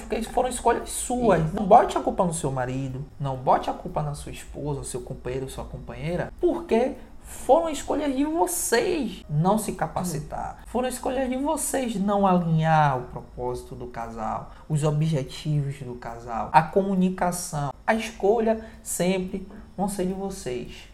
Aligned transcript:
porque 0.00 0.22
foram 0.22 0.48
escolhas 0.48 0.90
suas. 0.90 1.44
Isso. 1.44 1.56
Não 1.56 1.66
bote 1.66 1.96
a 1.96 2.00
culpa 2.00 2.24
no 2.24 2.34
seu 2.34 2.50
marido, 2.50 3.04
não 3.18 3.36
bote 3.36 3.70
a 3.70 3.72
culpa 3.72 4.02
na 4.02 4.14
sua 4.14 4.32
esposa, 4.32 4.84
seu 4.84 5.00
companheiro, 5.00 5.48
sua 5.48 5.64
companheira, 5.64 6.32
porque 6.40 6.94
foram 7.26 7.68
escolhas 7.68 8.14
de 8.16 8.24
vocês 8.24 9.24
não 9.28 9.58
se 9.58 9.72
capacitar. 9.72 10.62
Foram 10.66 10.88
escolhas 10.88 11.28
de 11.28 11.36
vocês 11.36 11.96
não 11.96 12.26
alinhar 12.26 12.98
o 12.98 13.02
propósito 13.02 13.74
do 13.74 13.88
casal, 13.88 14.52
os 14.68 14.84
objetivos 14.84 15.78
do 15.80 15.94
casal, 15.94 16.50
a 16.52 16.62
comunicação. 16.62 17.72
A 17.86 17.94
escolha 17.94 18.64
sempre 18.82 19.46
vão 19.76 19.88
ser 19.88 20.06
de 20.06 20.12
vocês. 20.12 20.88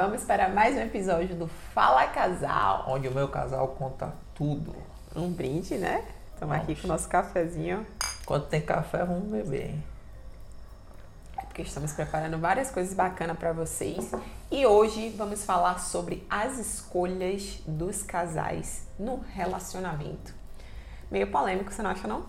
Vamos 0.00 0.22
para 0.22 0.48
mais 0.48 0.76
um 0.76 0.80
episódio 0.80 1.34
do 1.34 1.48
Fala 1.48 2.06
Casal. 2.06 2.84
Onde 2.86 3.08
o 3.08 3.10
meu 3.10 3.26
casal 3.26 3.66
conta 3.66 4.12
tudo. 4.32 4.72
Um 5.12 5.28
brinde, 5.28 5.74
né? 5.74 6.04
Estamos 6.34 6.54
aqui 6.54 6.76
com 6.76 6.86
o 6.86 6.88
nosso 6.88 7.08
cafezinho. 7.08 7.84
Quando 8.24 8.46
tem 8.46 8.60
café, 8.60 9.04
vamos 9.04 9.24
beber, 9.24 9.70
hein? 9.70 9.84
É 11.36 11.42
porque 11.42 11.62
estamos 11.62 11.92
preparando 11.94 12.38
várias 12.38 12.70
coisas 12.70 12.94
bacanas 12.94 13.36
para 13.36 13.52
vocês. 13.52 14.12
E 14.52 14.64
hoje 14.64 15.08
vamos 15.18 15.44
falar 15.44 15.80
sobre 15.80 16.24
as 16.30 16.60
escolhas 16.60 17.58
dos 17.66 18.00
casais 18.00 18.86
no 19.00 19.16
relacionamento. 19.34 20.32
Meio 21.10 21.26
polêmico, 21.26 21.72
você 21.72 21.82
não 21.82 21.90
acha, 21.90 22.06
não? 22.06 22.24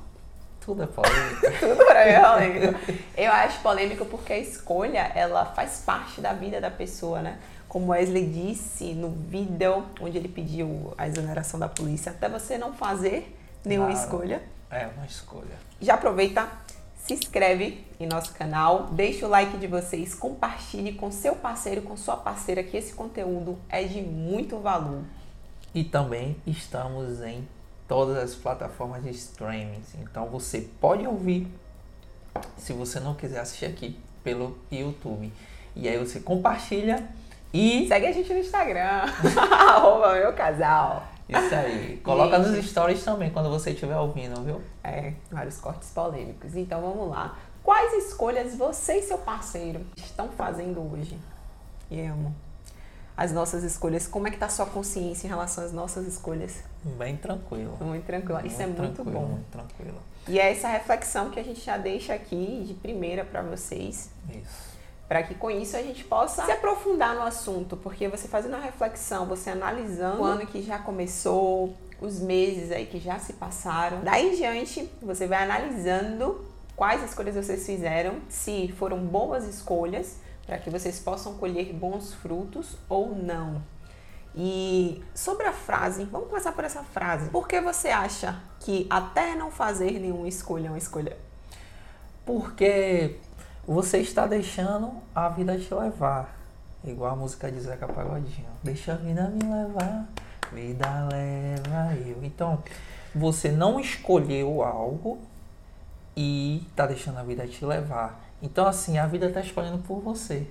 Tudo 0.59 0.81
é 0.81 0.87
polêmico. 0.87 1.41
Tudo 1.59 1.85
pra 1.85 2.05
mim 2.05 2.11
é 2.13 2.19
polêmico. 2.19 3.03
Eu 3.15 3.31
acho 3.31 3.61
polêmico 3.61 4.05
porque 4.05 4.33
a 4.33 4.39
escolha, 4.39 5.11
ela 5.13 5.45
faz 5.45 5.83
parte 5.85 6.19
da 6.19 6.33
vida 6.33 6.59
da 6.59 6.71
pessoa, 6.71 7.21
né? 7.21 7.37
Como 7.69 7.91
Wesley 7.91 8.25
disse 8.25 8.93
no 8.95 9.09
vídeo 9.09 9.85
onde 10.01 10.17
ele 10.17 10.27
pediu 10.27 10.91
a 10.97 11.07
exoneração 11.07 11.59
da 11.59 11.69
polícia, 11.69 12.11
até 12.11 12.27
você 12.27 12.57
não 12.57 12.73
fazer 12.73 13.37
nenhuma 13.63 13.91
claro, 13.91 14.03
escolha. 14.03 14.43
É 14.71 14.87
uma 14.87 15.05
escolha. 15.05 15.55
Já 15.79 15.93
aproveita, 15.93 16.49
se 16.97 17.13
inscreve 17.13 17.85
em 17.99 18.07
nosso 18.07 18.33
canal, 18.33 18.87
deixa 18.87 19.27
o 19.27 19.29
like 19.29 19.55
de 19.57 19.67
vocês, 19.67 20.15
compartilhe 20.15 20.93
com 20.93 21.11
seu 21.11 21.35
parceiro, 21.35 21.83
com 21.83 21.95
sua 21.95 22.17
parceira, 22.17 22.63
que 22.63 22.75
esse 22.75 22.93
conteúdo 22.93 23.57
é 23.69 23.83
de 23.83 24.01
muito 24.01 24.57
valor. 24.57 25.03
E 25.73 25.83
também 25.83 26.35
estamos 26.47 27.21
em 27.21 27.47
todas 27.87 28.17
as 28.17 28.33
plataformas 28.33 29.03
de 29.03 29.11
streaming. 29.11 29.83
Então 30.01 30.25
você 30.25 30.67
pode 30.81 31.05
ouvir 31.05 31.47
se 32.57 32.73
você 32.73 32.99
não 32.99 33.13
quiser 33.13 33.41
assistir 33.41 33.65
aqui 33.65 33.95
pelo 34.23 34.57
YouTube. 34.71 35.31
E 35.75 35.87
aí 35.87 35.99
você 35.99 36.19
compartilha 36.19 37.07
e 37.53 37.87
segue 37.87 38.07
a 38.07 38.11
gente 38.11 38.31
no 38.31 38.39
Instagram, 38.39 39.05
arroba 39.51 40.13
meu 40.13 40.33
casal. 40.33 41.03
Isso 41.27 41.53
aí. 41.53 41.97
Coloca 42.03 42.37
gente... 42.43 42.57
nos 42.57 42.69
stories 42.69 43.03
também 43.03 43.29
quando 43.29 43.49
você 43.49 43.71
estiver 43.71 43.97
ouvindo, 43.97 44.41
viu? 44.43 44.61
É, 44.83 45.13
vários 45.31 45.57
cortes 45.57 45.89
polêmicos. 45.89 46.55
Então 46.55 46.81
vamos 46.81 47.09
lá. 47.09 47.37
Quais 47.63 48.05
escolhas 48.05 48.55
você 48.55 48.99
e 48.99 49.03
seu 49.03 49.17
parceiro 49.19 49.85
estão 49.95 50.29
fazendo 50.29 50.79
hoje? 50.91 51.17
E 51.89 52.01
amo. 52.01 52.33
As 53.15 53.31
nossas 53.31 53.63
escolhas, 53.63 54.07
como 54.07 54.27
é 54.27 54.31
que 54.31 54.37
tá 54.37 54.45
a 54.45 54.49
sua 54.49 54.65
consciência 54.65 55.27
em 55.27 55.29
relação 55.29 55.63
às 55.63 55.73
nossas 55.73 56.07
escolhas? 56.07 56.63
Bem 56.83 57.17
tranquilo. 57.17 57.77
Muito 57.81 58.05
tranquilo. 58.05 58.45
Isso 58.45 58.61
é 58.61 58.67
muito 58.67 59.03
bom. 59.03 59.25
Muito 59.25 59.51
tranquilo. 59.51 59.97
E 60.27 60.39
é 60.39 60.51
essa 60.51 60.67
reflexão 60.69 61.29
que 61.29 61.39
a 61.39 61.43
gente 61.43 61.59
já 61.59 61.77
deixa 61.77 62.13
aqui 62.13 62.63
de 62.65 62.73
primeira 62.75 63.25
para 63.25 63.41
vocês. 63.41 64.09
Isso 64.29 64.68
para 65.09 65.23
que 65.23 65.33
com 65.33 65.49
isso 65.49 65.75
a 65.75 65.81
gente 65.81 66.03
possa 66.03 66.45
se 66.45 66.51
aprofundar 66.51 67.15
no 67.15 67.23
assunto, 67.23 67.75
porque 67.75 68.07
você 68.07 68.27
fazendo 68.27 68.55
a 68.55 68.59
reflexão, 68.59 69.25
você 69.25 69.49
analisando 69.49 70.21
o 70.21 70.23
ano 70.23 70.45
que 70.45 70.61
já 70.61 70.77
começou, 70.77 71.75
os 71.99 72.19
meses 72.19 72.71
aí 72.71 72.85
que 72.85 72.99
já 72.99 73.17
se 73.17 73.33
passaram, 73.33 74.01
daí 74.03 74.29
em 74.31 74.35
diante 74.35 74.87
você 75.01 75.25
vai 75.25 75.43
analisando 75.43 76.45
quais 76.75 77.03
escolhas 77.03 77.33
vocês 77.33 77.65
fizeram, 77.65 78.19
se 78.29 78.71
foram 78.77 78.99
boas 78.99 79.45
escolhas, 79.45 80.17
para 80.45 80.59
que 80.59 80.69
vocês 80.69 80.99
possam 80.99 81.33
colher 81.33 81.73
bons 81.73 82.13
frutos 82.13 82.77
ou 82.87 83.15
não. 83.15 83.63
E 84.35 85.03
sobre 85.15 85.47
a 85.47 85.53
frase, 85.53 86.03
vamos 86.05 86.29
começar 86.29 86.51
por 86.51 86.63
essa 86.63 86.83
frase. 86.83 87.31
Por 87.31 87.47
que 87.47 87.59
você 87.59 87.89
acha 87.89 88.39
que 88.59 88.85
até 88.91 89.33
não 89.33 89.49
fazer 89.49 89.99
nenhuma 89.99 90.27
escolha 90.27 90.67
é 90.67 90.69
uma 90.69 90.77
escolha? 90.77 91.17
Porque 92.23 93.17
você 93.69 93.99
está 93.99 94.25
deixando 94.25 94.91
a 95.13 95.29
vida 95.29 95.55
te 95.55 95.71
levar. 95.71 96.35
Igual 96.83 97.13
a 97.13 97.15
música 97.15 97.51
de 97.51 97.59
Zeca 97.59 97.87
Pagodinho. 97.87 98.47
Deixa 98.63 98.93
a 98.93 98.95
vida 98.95 99.27
me 99.29 99.43
levar, 99.43 100.07
vida 100.51 100.87
leva 101.07 101.95
eu. 101.95 102.17
Então, 102.23 102.63
você 103.13 103.51
não 103.51 103.79
escolheu 103.79 104.63
algo 104.63 105.19
e 106.17 106.65
está 106.67 106.87
deixando 106.87 107.19
a 107.19 107.23
vida 107.23 107.45
te 107.47 107.63
levar. 107.63 108.19
Então, 108.41 108.65
assim, 108.65 108.97
a 108.97 109.05
vida 109.05 109.27
está 109.27 109.41
escolhendo 109.41 109.77
por 109.79 109.99
você. 109.99 110.47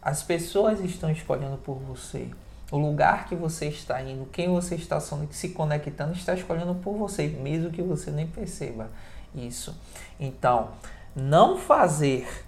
As 0.00 0.22
pessoas 0.22 0.80
estão 0.80 1.10
escolhendo 1.10 1.58
por 1.58 1.74
você. 1.74 2.30
O 2.72 2.78
lugar 2.78 3.26
que 3.26 3.34
você 3.34 3.66
está 3.66 4.00
indo, 4.00 4.24
quem 4.26 4.48
você 4.48 4.76
está 4.76 4.98
se 4.98 5.48
conectando, 5.50 6.14
está 6.14 6.32
escolhendo 6.32 6.74
por 6.76 6.96
você, 6.96 7.26
mesmo 7.26 7.70
que 7.70 7.82
você 7.82 8.10
nem 8.10 8.26
perceba 8.26 8.88
isso. 9.34 9.76
Então, 10.18 10.70
não 11.14 11.56
fazer 11.56 12.44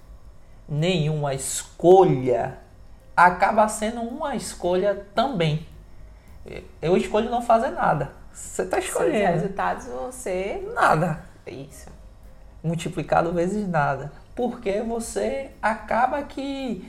nenhuma 0.68 1.34
escolha 1.34 2.58
acaba 3.16 3.66
sendo 3.68 4.00
uma 4.00 4.36
escolha 4.36 5.06
também. 5.14 5.66
Eu 6.82 6.96
escolho 6.96 7.30
não 7.30 7.40
fazer 7.40 7.70
nada. 7.70 8.12
Você 8.32 8.62
está 8.62 8.78
escolhendo. 8.78 9.36
Os 9.36 9.42
resultados 9.42 9.86
vão 9.86 10.12
ser 10.12 10.70
nada. 10.74 11.20
Isso. 11.46 11.88
Multiplicado 12.62 13.32
vezes 13.32 13.66
nada. 13.68 14.12
Porque 14.34 14.82
você 14.82 15.50
acaba 15.62 16.22
que 16.22 16.86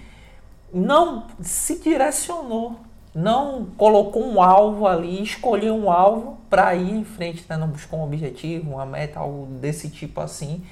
não 0.73 1.27
se 1.41 1.79
direcionou, 1.79 2.77
não 3.15 3.65
colocou 3.77 4.23
um 4.23 4.41
alvo 4.41 4.85
ali, 4.85 5.23
escolheu 5.23 5.75
um 5.75 5.89
alvo 5.89 6.37
para 6.49 6.75
ir 6.75 6.91
em 6.91 7.05
frente, 7.05 7.45
né? 7.49 7.55
não 7.55 7.69
buscou 7.69 7.99
um 7.99 8.03
objetivo, 8.03 8.71
uma 8.71 8.85
meta, 8.85 9.19
algo 9.19 9.45
desse 9.45 9.89
tipo 9.89 10.19
assim 10.19 10.63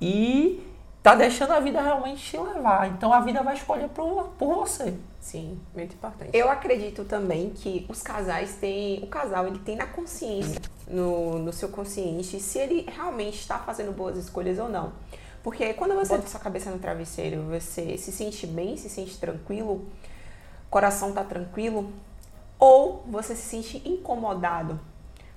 e 0.00 0.62
tá 1.02 1.14
deixando 1.14 1.52
a 1.52 1.60
vida 1.60 1.80
realmente 1.80 2.22
te 2.30 2.36
levar. 2.36 2.88
Então 2.88 3.12
a 3.12 3.20
vida 3.20 3.42
vai 3.42 3.54
escolher 3.54 3.88
por, 3.88 4.28
por 4.38 4.54
você. 4.56 4.94
Sim, 5.20 5.60
muito 5.74 5.94
importante. 5.94 6.30
Eu 6.32 6.50
acredito 6.50 7.04
também 7.04 7.50
que 7.50 7.86
os 7.88 8.02
casais 8.02 8.56
têm. 8.56 9.02
O 9.02 9.06
casal 9.06 9.46
ele 9.46 9.58
tem 9.58 9.76
na 9.76 9.86
consciência, 9.86 10.60
no, 10.88 11.38
no 11.38 11.52
seu 11.52 11.68
consciente, 11.68 12.40
se 12.40 12.58
ele 12.58 12.86
realmente 12.88 13.40
está 13.40 13.58
fazendo 13.58 13.92
boas 13.92 14.16
escolhas 14.16 14.58
ou 14.58 14.68
não. 14.68 14.92
Porque 15.42 15.74
quando 15.74 15.94
você 15.94 16.16
bota 16.16 16.28
sua 16.28 16.40
cabeça 16.40 16.70
no 16.70 16.78
travesseiro, 16.80 17.42
você 17.42 17.96
se 17.98 18.10
sente 18.10 18.46
bem, 18.46 18.76
se 18.76 18.88
sente 18.88 19.16
tranquilo, 19.16 19.86
coração 20.68 21.12
tá 21.12 21.22
tranquilo, 21.22 21.92
ou 22.58 23.04
você 23.06 23.36
se 23.36 23.42
sente 23.42 23.82
incomodado 23.88 24.80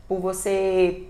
por 0.07 0.19
você 0.19 1.07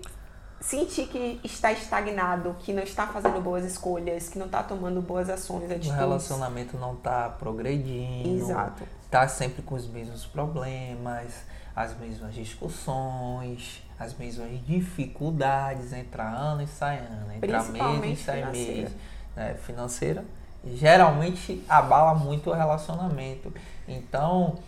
sentir 0.60 1.06
que 1.06 1.40
está 1.42 1.72
estagnado, 1.72 2.54
que 2.60 2.72
não 2.72 2.82
está 2.82 3.06
fazendo 3.06 3.40
boas 3.40 3.64
escolhas, 3.64 4.28
que 4.28 4.38
não 4.38 4.46
está 4.46 4.62
tomando 4.62 5.00
boas 5.00 5.28
ações, 5.30 5.64
atitudes. 5.64 5.88
O 5.88 5.92
relacionamento 5.92 6.76
não 6.76 6.94
está 6.94 7.28
progredindo. 7.30 8.28
Exato. 8.28 8.84
Está 9.02 9.26
sempre 9.26 9.62
com 9.62 9.74
os 9.74 9.86
mesmos 9.86 10.26
problemas, 10.26 11.42
as 11.74 11.98
mesmas 11.98 12.34
discussões, 12.34 13.82
as 13.98 14.14
mesmas 14.16 14.50
dificuldades, 14.66 15.92
entra 15.92 16.24
ano 16.24 16.62
e 16.62 16.66
sai 16.66 16.98
ano, 16.98 17.32
entra 17.32 17.62
mês 17.64 18.20
e 18.20 18.22
sai 18.22 18.50
mês. 18.52 18.90
Né? 19.34 19.54
Financeira 19.54 20.24
geralmente 20.64 21.64
abala 21.68 22.14
muito 22.14 22.50
o 22.50 22.52
relacionamento. 22.52 23.52
Então, 23.88 24.58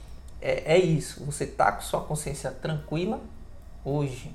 é, 0.41 0.75
é 0.75 0.79
isso. 0.79 1.25
Você 1.25 1.47
tá 1.47 1.73
com 1.73 1.83
sua 1.83 2.00
consciência 2.00 2.50
tranquila 2.50 3.21
hoje 3.85 4.35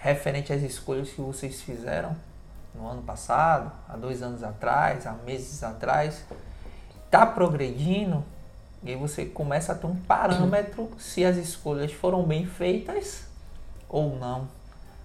referente 0.00 0.52
às 0.52 0.62
escolhas 0.62 1.10
que 1.10 1.20
vocês 1.20 1.60
fizeram 1.60 2.16
no 2.74 2.88
ano 2.88 3.02
passado, 3.02 3.70
há 3.88 3.96
dois 3.96 4.22
anos 4.22 4.42
atrás, 4.42 5.06
há 5.06 5.12
meses 5.12 5.62
atrás, 5.62 6.24
está 7.04 7.26
progredindo 7.26 8.24
e 8.82 8.90
aí 8.90 8.96
você 8.96 9.26
começa 9.26 9.72
a 9.72 9.74
ter 9.74 9.86
um 9.86 9.96
parâmetro 9.96 10.90
se 10.98 11.24
as 11.24 11.36
escolhas 11.36 11.92
foram 11.92 12.22
bem 12.22 12.46
feitas 12.46 13.26
ou 13.88 14.16
não. 14.16 14.48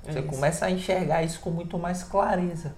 Você 0.04 0.22
começa 0.22 0.68
a 0.68 0.72
enxergar 0.72 1.24
isso 1.24 1.40
com 1.40 1.50
muito 1.50 1.78
mais 1.80 2.04
clareza. 2.04 2.76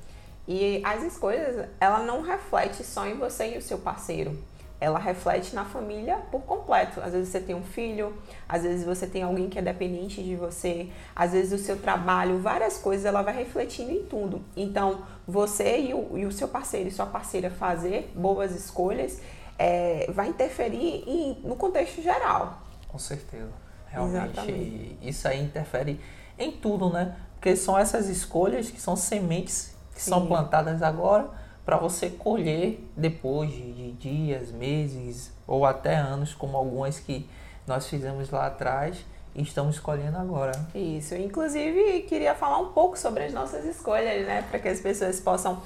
E 0.48 0.82
as 0.86 1.04
escolhas, 1.04 1.68
ela 1.80 2.00
não 2.00 2.22
reflete 2.22 2.84
só 2.84 3.06
em 3.06 3.18
você 3.18 3.56
e 3.56 3.58
o 3.58 3.62
seu 3.62 3.78
parceiro 3.78 4.42
ela 4.80 5.00
reflete 5.00 5.56
na 5.56 5.66
família 5.66 6.18
por 6.32 6.42
completo. 6.42 7.02
Às 7.02 7.14
vezes 7.14 7.30
você 7.30 7.40
tem 7.40 7.56
um 7.56 7.64
filho, 7.64 8.16
às 8.48 8.64
vezes 8.64 8.86
você 8.86 9.08
tem 9.08 9.24
alguém 9.24 9.50
que 9.50 9.58
é 9.58 9.62
dependente 9.62 10.22
de 10.22 10.36
você, 10.36 10.90
às 11.16 11.32
vezes 11.32 11.60
o 11.60 11.64
seu 11.64 11.78
trabalho, 11.78 12.40
várias 12.40 12.78
coisas, 12.78 13.06
ela 13.06 13.22
vai 13.22 13.36
refletindo 13.36 13.92
em 13.92 14.04
tudo. 14.04 14.42
Então, 14.56 15.02
você 15.28 15.80
e 15.80 15.94
o, 15.94 16.18
e 16.18 16.26
o 16.26 16.32
seu 16.32 16.48
parceiro 16.48 16.88
e 16.88 16.92
sua 16.92 17.08
parceira 17.08 17.50
fazer 17.50 18.12
boas 18.16 18.56
escolhas 18.56 19.20
é, 19.58 20.10
vai 20.12 20.28
interferir 20.28 21.04
em, 21.08 21.40
no 21.44 21.56
contexto 21.56 22.02
geral. 22.02 22.62
Com 22.88 23.00
certeza. 23.00 23.52
Realmente, 23.90 24.34
Exatamente. 24.34 24.98
isso 25.02 25.28
aí 25.28 25.42
interfere 25.42 26.00
em 26.38 26.52
tudo, 26.52 26.92
né? 26.92 27.16
Porque 27.34 27.56
são 27.56 27.78
essas 27.78 28.10
escolhas 28.10 28.70
que 28.70 28.80
são 28.80 28.96
sementes 28.96 29.76
que 29.96 30.02
Sim. 30.02 30.12
são 30.12 30.28
plantadas 30.28 30.84
agora 30.84 31.30
para 31.68 31.76
você 31.76 32.10
colher 32.10 32.82
depois 32.96 33.52
de 33.52 33.92
dias, 33.92 34.54
meses 34.54 35.34
ou 35.46 35.66
até 35.66 35.98
anos, 35.98 36.34
como 36.34 36.56
algumas 36.56 36.98
que 36.98 37.30
nós 37.68 37.90
fizemos 37.90 38.30
lá 38.30 38.48
atrás 38.48 39.06
e 39.36 39.42
estamos 39.42 39.76
escolhendo 39.76 40.18
agora. 40.18 40.54
Isso. 40.74 41.14
Inclusive, 41.16 42.04
queria 42.04 42.34
falar 42.34 42.60
um 42.60 42.72
pouco 42.72 42.98
sobre 42.98 43.26
as 43.26 43.34
nossas 43.34 43.66
escolhas, 43.66 44.26
né? 44.26 44.46
Para 44.50 44.60
que 44.60 44.70
as 44.70 44.80
pessoas 44.80 45.20
possam 45.20 45.62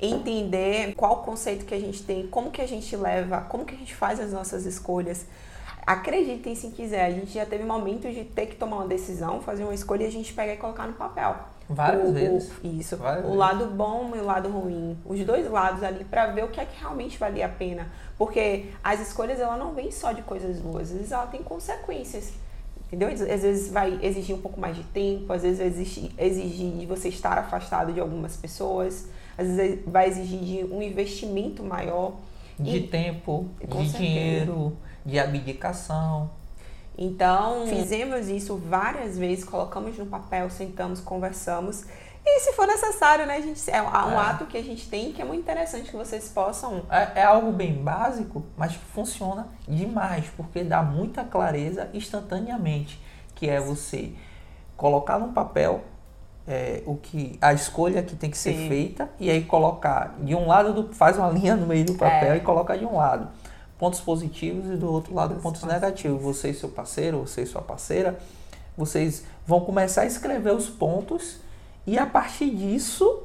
entender 0.00 0.92
qual 0.96 1.22
conceito 1.22 1.64
que 1.64 1.74
a 1.74 1.80
gente 1.80 2.02
tem, 2.02 2.26
como 2.26 2.50
que 2.50 2.60
a 2.60 2.66
gente 2.66 2.96
leva, 2.96 3.42
como 3.42 3.64
que 3.64 3.76
a 3.76 3.78
gente 3.78 3.94
faz 3.94 4.18
as 4.18 4.32
nossas 4.32 4.66
escolhas. 4.66 5.26
Acreditem 5.86 6.56
se 6.56 6.70
quiser, 6.70 7.04
a 7.04 7.10
gente 7.12 7.30
já 7.30 7.46
teve 7.46 7.62
momentos 7.62 8.12
de 8.12 8.24
ter 8.24 8.46
que 8.46 8.56
tomar 8.56 8.78
uma 8.78 8.88
decisão, 8.88 9.40
fazer 9.40 9.62
uma 9.62 9.74
escolha 9.74 10.02
e 10.02 10.06
a 10.08 10.10
gente 10.10 10.32
pegar 10.32 10.54
e 10.54 10.56
colocar 10.56 10.88
no 10.88 10.94
papel. 10.94 11.36
Várias 11.68 12.08
o, 12.08 12.12
vezes. 12.12 12.52
O, 12.62 12.66
isso. 12.66 12.96
Várias 12.96 13.24
o 13.24 13.28
vezes. 13.28 13.38
lado 13.38 13.66
bom 13.66 14.12
e 14.14 14.18
o 14.18 14.24
lado 14.24 14.48
ruim. 14.48 14.96
Os 15.04 15.24
dois 15.24 15.50
lados 15.50 15.82
ali 15.82 16.04
para 16.04 16.26
ver 16.26 16.44
o 16.44 16.48
que 16.48 16.60
é 16.60 16.64
que 16.64 16.78
realmente 16.78 17.18
valia 17.18 17.46
a 17.46 17.48
pena. 17.48 17.88
Porque 18.16 18.66
as 18.82 19.00
escolhas 19.00 19.40
ela 19.40 19.56
não 19.56 19.72
vêm 19.72 19.90
só 19.90 20.12
de 20.12 20.22
coisas 20.22 20.58
boas, 20.58 20.90
às 20.90 20.96
vezes 20.96 21.12
ela 21.12 21.26
tem 21.26 21.42
consequências. 21.42 22.32
Entendeu? 22.86 23.08
Às 23.08 23.42
vezes 23.42 23.70
vai 23.70 23.98
exigir 24.00 24.36
um 24.36 24.40
pouco 24.40 24.60
mais 24.60 24.76
de 24.76 24.84
tempo, 24.84 25.32
às 25.32 25.42
vezes 25.42 25.58
vai 25.58 25.66
exigir, 25.66 26.12
exigir 26.16 26.72
de 26.72 26.86
você 26.86 27.08
estar 27.08 27.36
afastado 27.36 27.92
de 27.92 27.98
algumas 27.98 28.36
pessoas, 28.36 29.08
às 29.36 29.48
vezes 29.48 29.80
vai 29.84 30.08
exigir 30.08 30.38
de 30.38 30.72
um 30.72 30.80
investimento 30.80 31.64
maior. 31.64 32.12
De 32.58 32.76
e, 32.76 32.86
tempo, 32.86 33.48
de 33.58 33.66
certeza. 33.66 33.98
dinheiro, 33.98 34.76
de 35.04 35.18
abdicação. 35.18 36.30
Então, 36.98 37.66
fizemos 37.66 38.28
isso 38.28 38.56
várias 38.56 39.18
vezes, 39.18 39.44
colocamos 39.44 39.98
no 39.98 40.06
papel, 40.06 40.48
sentamos, 40.48 41.00
conversamos. 41.00 41.84
E 42.24 42.40
se 42.40 42.52
for 42.54 42.66
necessário, 42.66 43.26
né, 43.26 43.40
gente? 43.40 43.70
É 43.70 43.80
um 43.80 44.12
é. 44.12 44.16
ato 44.16 44.46
que 44.46 44.56
a 44.56 44.62
gente 44.62 44.88
tem 44.88 45.12
que 45.12 45.22
é 45.22 45.24
muito 45.24 45.42
interessante 45.42 45.90
que 45.90 45.96
vocês 45.96 46.28
possam. 46.28 46.82
É, 46.90 47.20
é, 47.20 47.22
algo 47.22 47.52
bem 47.52 47.74
básico, 47.74 48.42
mas 48.56 48.74
funciona 48.94 49.46
demais, 49.68 50.24
porque 50.36 50.64
dá 50.64 50.82
muita 50.82 51.22
clareza 51.22 51.88
instantaneamente. 51.92 53.00
Que 53.34 53.48
é 53.48 53.60
você 53.60 54.12
colocar 54.76 55.18
no 55.18 55.32
papel 55.32 55.84
é, 56.48 56.82
o 56.86 56.96
que 56.96 57.38
a 57.40 57.52
escolha 57.52 58.02
que 58.02 58.16
tem 58.16 58.30
que 58.30 58.38
ser 58.38 58.54
Sim. 58.54 58.68
feita 58.68 59.10
e 59.20 59.30
aí 59.30 59.44
colocar 59.44 60.16
de 60.18 60.34
um 60.34 60.46
lado 60.46 60.72
do, 60.72 60.94
faz 60.94 61.18
uma 61.18 61.28
linha 61.30 61.54
no 61.54 61.66
meio 61.66 61.84
do 61.84 61.94
papel 61.94 62.32
é. 62.32 62.36
e 62.38 62.40
coloca 62.40 62.76
de 62.76 62.84
um 62.84 62.96
lado 62.96 63.28
pontos 63.78 64.00
positivos 64.00 64.66
e 64.66 64.76
do 64.76 64.90
outro 64.90 65.14
lado 65.14 65.36
pontos 65.36 65.62
negativos. 65.62 66.22
Você 66.22 66.50
e 66.50 66.54
seu 66.54 66.68
parceiro, 66.68 67.20
você 67.20 67.42
e 67.42 67.46
sua 67.46 67.62
parceira, 67.62 68.18
vocês 68.76 69.24
vão 69.46 69.60
começar 69.60 70.02
a 70.02 70.06
escrever 70.06 70.52
os 70.54 70.68
pontos 70.68 71.38
e 71.86 71.98
a 71.98 72.06
partir 72.06 72.50
disso 72.50 73.24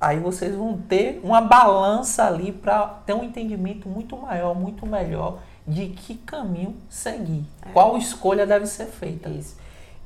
aí 0.00 0.18
vocês 0.18 0.54
vão 0.54 0.78
ter 0.78 1.20
uma 1.22 1.40
balança 1.40 2.24
ali 2.24 2.50
para 2.50 2.86
ter 3.04 3.12
um 3.12 3.22
entendimento 3.22 3.88
muito 3.88 4.16
maior, 4.16 4.54
muito 4.54 4.86
melhor 4.86 5.40
de 5.66 5.88
que 5.88 6.16
caminho 6.16 6.74
seguir, 6.88 7.44
é. 7.62 7.70
qual 7.72 7.98
escolha 7.98 8.46
deve 8.46 8.66
ser 8.66 8.86
feita. 8.86 9.28
Isso. 9.28 9.56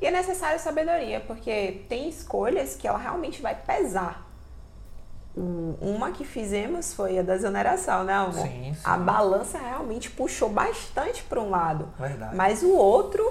E 0.02 0.06
é 0.06 0.10
necessário 0.10 0.58
sabedoria, 0.58 1.20
porque 1.20 1.84
tem 1.88 2.08
escolhas 2.08 2.74
que 2.74 2.86
ela 2.86 2.98
realmente 2.98 3.40
vai 3.40 3.54
pesar 3.54 4.23
uma 5.36 6.12
que 6.12 6.24
fizemos 6.24 6.94
foi 6.94 7.18
a 7.18 7.22
da 7.22 7.34
exoneração, 7.34 8.04
né, 8.04 8.14
amor? 8.14 8.34
Sim, 8.34 8.72
sim. 8.72 8.80
A 8.84 8.96
balança 8.96 9.58
realmente 9.58 10.10
puxou 10.10 10.48
bastante 10.48 11.22
para 11.24 11.40
um 11.40 11.50
lado. 11.50 11.88
Verdade. 11.98 12.36
Mas 12.36 12.62
o 12.62 12.72
outro 12.72 13.24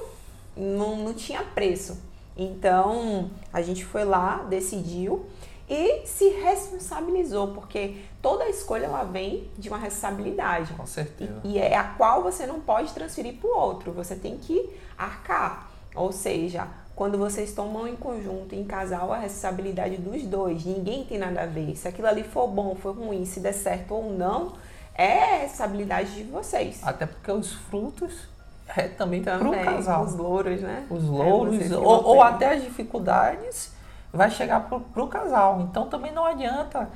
não, 0.56 0.98
não 0.98 1.14
tinha 1.14 1.42
preço. 1.42 1.98
Então, 2.36 3.30
a 3.52 3.62
gente 3.62 3.86
foi 3.86 4.04
lá, 4.04 4.46
decidiu 4.50 5.26
e 5.70 6.06
se 6.06 6.28
responsabilizou, 6.30 7.50
porque 7.50 7.98
toda 8.22 8.50
escolha 8.50 8.86
ela 8.86 9.04
vem 9.04 9.50
de 9.58 9.70
uma 9.70 9.78
responsabilidade. 9.78 10.74
Com 10.74 10.86
certeza. 10.86 11.40
E, 11.44 11.54
e 11.54 11.58
é 11.58 11.78
a 11.78 11.84
qual 11.84 12.22
você 12.22 12.46
não 12.46 12.60
pode 12.60 12.92
transferir 12.92 13.36
para 13.36 13.50
o 13.50 13.58
outro, 13.58 13.92
você 13.94 14.16
tem 14.16 14.38
que 14.38 14.70
arcar. 14.98 15.70
Ou 15.96 16.12
seja, 16.12 16.68
quando 16.96 17.18
vocês 17.18 17.54
tomam 17.54 17.88
em 17.88 17.96
conjunto, 17.96 18.54
em 18.54 18.64
casal, 18.64 19.12
a 19.12 19.18
responsabilidade 19.18 19.98
dos 19.98 20.24
dois. 20.24 20.64
Ninguém 20.64 21.04
tem 21.06 21.18
nada 21.18 21.42
a 21.42 21.46
ver. 21.46 21.76
Se 21.76 21.88
aquilo 21.88 22.08
ali 22.08 22.24
for 22.24 22.48
bom, 22.48 22.76
for 22.76 22.96
ruim, 22.96 23.26
se 23.26 23.40
der 23.40 23.54
certo 23.54 23.96
ou 23.96 24.12
não, 24.12 24.54
é 24.94 25.42
responsabilidade 25.42 26.14
de 26.16 26.24
vocês. 26.24 26.80
Até 26.84 27.06
porque 27.06 27.32
os 27.32 27.54
frutos 27.54 28.28
é 28.68 28.88
também, 28.88 29.24
também 29.24 29.64
para 29.64 29.72
o 29.72 29.76
casal. 29.76 30.04
Os 30.04 30.16
louros, 30.16 30.62
né? 30.62 30.86
Os 30.90 31.04
louros, 31.04 31.72
é 31.72 31.76
ou, 31.76 32.06
ou 32.06 32.22
até 32.22 32.54
as 32.54 32.64
dificuldades, 32.64 33.72
vai 34.12 34.30
chegar 34.30 34.70
para 34.70 35.04
o 35.04 35.08
casal. 35.08 35.62
Então 35.62 35.88
também 35.88 36.12
não 36.12 36.26
adianta 36.26 36.90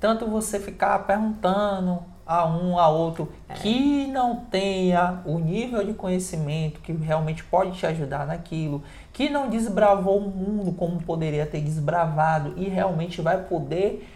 tanto 0.00 0.26
você 0.26 0.58
ficar 0.58 0.98
perguntando 1.06 2.02
a 2.26 2.46
um 2.46 2.78
a 2.78 2.88
outro 2.88 3.32
é. 3.48 3.54
que 3.54 4.06
não 4.06 4.36
tenha 4.36 5.20
o 5.26 5.38
nível 5.38 5.84
de 5.84 5.92
conhecimento 5.92 6.80
que 6.80 6.92
realmente 6.92 7.44
pode 7.44 7.72
te 7.72 7.86
ajudar 7.86 8.26
naquilo, 8.26 8.82
que 9.12 9.28
não 9.28 9.48
desbravou 9.50 10.18
o 10.18 10.30
mundo 10.30 10.72
como 10.72 11.02
poderia 11.02 11.46
ter 11.46 11.60
desbravado 11.60 12.54
e 12.56 12.68
realmente 12.68 13.20
vai 13.20 13.42
poder 13.42 14.08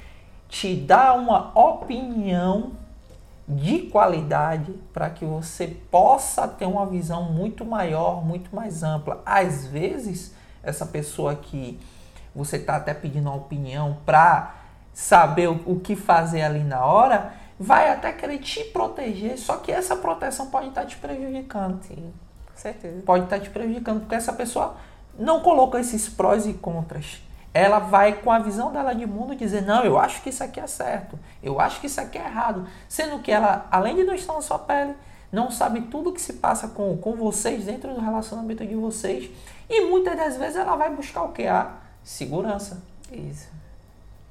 te 0.48 0.74
dar 0.74 1.14
uma 1.14 1.52
opinião 1.58 2.72
de 3.46 3.80
qualidade 3.80 4.72
para 4.92 5.08
que 5.08 5.24
você 5.24 5.68
possa 5.90 6.46
ter 6.46 6.66
uma 6.66 6.84
visão 6.84 7.24
muito 7.24 7.64
maior, 7.64 8.24
muito 8.24 8.54
mais 8.54 8.82
ampla. 8.82 9.22
Às 9.24 9.66
vezes, 9.66 10.34
essa 10.62 10.84
pessoa 10.84 11.34
que 11.34 11.78
você 12.34 12.56
está 12.56 12.76
até 12.76 12.92
pedindo 12.92 13.28
uma 13.28 13.36
opinião 13.36 13.96
para 14.04 14.54
saber 14.92 15.48
o 15.48 15.80
que 15.80 15.96
fazer 15.96 16.42
ali 16.42 16.62
na 16.62 16.84
hora, 16.84 17.32
vai 17.58 17.90
até 17.90 18.12
querer 18.12 18.38
te 18.38 18.64
proteger, 18.64 19.36
só 19.38 19.56
que 19.56 19.72
essa 19.72 19.96
proteção 19.96 20.46
pode 20.46 20.68
estar 20.68 20.86
te 20.86 20.96
prejudicando. 20.96 21.82
Sim, 21.82 22.12
com 22.46 22.56
certeza. 22.56 23.02
Pode 23.02 23.24
estar 23.24 23.40
te 23.40 23.50
prejudicando, 23.50 24.00
porque 24.00 24.14
essa 24.14 24.32
pessoa 24.32 24.76
não 25.18 25.40
colocou 25.40 25.80
esses 25.80 26.08
prós 26.08 26.46
e 26.46 26.54
contras. 26.54 27.20
Ela 27.52 27.78
vai 27.80 28.12
com 28.12 28.30
a 28.30 28.38
visão 28.38 28.70
dela 28.70 28.94
de 28.94 29.06
mundo 29.06 29.34
dizer: 29.34 29.62
Não, 29.62 29.82
eu 29.82 29.98
acho 29.98 30.22
que 30.22 30.28
isso 30.28 30.44
aqui 30.44 30.60
é 30.60 30.66
certo, 30.66 31.18
eu 31.42 31.60
acho 31.60 31.80
que 31.80 31.86
isso 31.86 32.00
aqui 32.00 32.16
é 32.16 32.24
errado. 32.24 32.68
Sendo 32.88 33.18
que 33.20 33.32
ela, 33.32 33.66
além 33.70 33.96
de 33.96 34.04
não 34.04 34.14
estar 34.14 34.34
na 34.34 34.42
sua 34.42 34.58
pele, 34.58 34.94
não 35.32 35.50
sabe 35.50 35.82
tudo 35.82 36.10
o 36.10 36.12
que 36.12 36.20
se 36.20 36.34
passa 36.34 36.68
com, 36.68 36.96
com 36.98 37.16
vocês 37.16 37.64
dentro 37.64 37.92
do 37.92 38.00
relacionamento 38.00 38.64
de 38.64 38.76
vocês. 38.76 39.30
E 39.68 39.86
muitas 39.86 40.16
das 40.16 40.36
vezes 40.36 40.56
ela 40.56 40.76
vai 40.76 40.94
buscar 40.94 41.22
o 41.22 41.32
que? 41.32 41.46
A 41.46 41.72
segurança. 42.04 42.80
Isso 43.10 43.58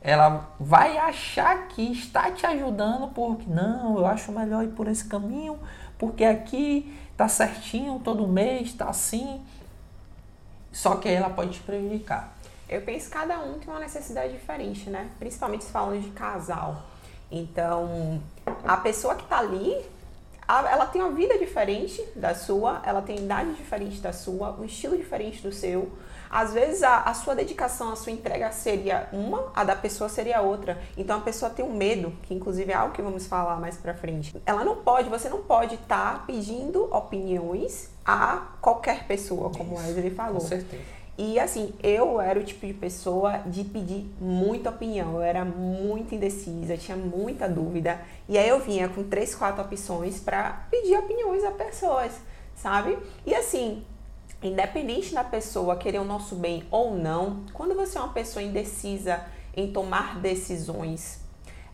ela 0.07 0.49
vai 0.57 0.97
achar 0.97 1.67
que 1.67 1.91
está 1.91 2.31
te 2.31 2.45
ajudando 2.45 3.09
porque 3.09 3.43
não, 3.45 3.97
eu 3.97 4.05
acho 4.05 4.31
melhor 4.31 4.63
ir 4.63 4.69
por 4.69 4.87
esse 4.87 5.03
caminho, 5.03 5.59
porque 5.99 6.23
aqui 6.23 6.97
tá 7.17 7.27
certinho 7.27 7.99
todo 8.01 8.25
mês, 8.25 8.71
tá 8.71 8.85
assim. 8.85 9.43
Só 10.71 10.95
que 10.95 11.09
aí 11.09 11.15
ela 11.15 11.29
pode 11.29 11.55
te 11.55 11.59
prejudicar. 11.59 12.33
Eu 12.69 12.83
penso 12.83 13.07
que 13.07 13.17
cada 13.17 13.37
um 13.39 13.59
tem 13.59 13.67
uma 13.67 13.81
necessidade 13.81 14.31
diferente, 14.31 14.89
né? 14.89 15.09
Principalmente 15.19 15.65
falando 15.65 16.01
de 16.01 16.11
casal. 16.11 16.83
Então, 17.29 18.23
a 18.63 18.77
pessoa 18.77 19.13
que 19.13 19.25
tá 19.25 19.39
ali, 19.39 19.75
ela 20.47 20.85
tem 20.85 21.01
uma 21.01 21.11
vida 21.11 21.37
diferente 21.37 22.01
da 22.15 22.33
sua, 22.33 22.81
ela 22.85 23.01
tem 23.01 23.17
idade 23.17 23.55
diferente 23.55 23.99
da 23.99 24.13
sua, 24.13 24.51
um 24.53 24.63
estilo 24.63 24.95
diferente 24.95 25.41
do 25.41 25.51
seu. 25.51 25.91
Às 26.29 26.53
vezes 26.53 26.83
a, 26.83 27.01
a, 27.01 27.13
sua 27.13 27.35
dedicação, 27.35 27.91
a 27.91 27.95
sua 27.95 28.11
entrega 28.11 28.51
seria 28.51 29.07
uma, 29.11 29.51
a 29.55 29.63
da 29.63 29.75
pessoa 29.75 30.09
seria 30.09 30.41
outra. 30.41 30.77
Então 30.97 31.17
a 31.17 31.21
pessoa 31.21 31.49
tem 31.49 31.63
um 31.63 31.73
medo, 31.73 32.13
que 32.23 32.33
inclusive 32.33 32.71
é 32.71 32.75
algo 32.75 32.93
que 32.93 33.01
vamos 33.01 33.27
falar 33.27 33.59
mais 33.59 33.77
pra 33.77 33.93
frente. 33.93 34.41
Ela 34.45 34.63
não 34.63 34.77
pode, 34.77 35.09
você 35.09 35.29
não 35.29 35.41
pode 35.41 35.75
estar 35.75 36.19
tá 36.19 36.23
pedindo 36.25 36.83
opiniões 36.95 37.89
a 38.05 38.47
qualquer 38.61 39.05
pessoa, 39.07 39.49
como 39.49 39.75
o 39.75 39.77
Wesley 39.77 40.11
falou. 40.11 40.41
Com 40.41 40.47
certeza. 40.47 40.97
E 41.17 41.39
assim, 41.39 41.73
eu 41.81 42.21
era 42.21 42.39
o 42.39 42.43
tipo 42.43 42.67
de 42.67 42.73
pessoa 42.73 43.39
de 43.47 43.63
pedir 43.63 44.05
muita 44.21 44.69
opinião. 44.69 45.15
Eu 45.15 45.21
era 45.21 45.43
muito 45.43 46.13
indecisa, 46.13 46.77
tinha 46.77 46.95
muita 46.95 47.49
dúvida. 47.49 47.99
E 48.29 48.37
aí 48.37 48.47
eu 48.47 48.59
vinha 48.59 48.87
com 48.87 49.03
três, 49.03 49.33
quatro 49.33 49.63
opções 49.63 50.19
para 50.19 50.67
pedir 50.69 50.95
opiniões 50.95 51.43
a 51.43 51.49
pessoas, 51.51 52.11
sabe? 52.55 52.99
E 53.25 53.33
assim, 53.33 53.83
independente 54.41 55.13
da 55.13 55.23
pessoa 55.23 55.75
querer 55.75 55.99
o 55.99 56.05
nosso 56.05 56.35
bem 56.35 56.63
ou 56.69 56.95
não, 56.95 57.45
quando 57.53 57.75
você 57.75 57.97
é 57.97 58.01
uma 58.01 58.13
pessoa 58.13 58.43
indecisa 58.43 59.21
em 59.55 59.71
tomar 59.71 60.19
decisões, 60.19 61.19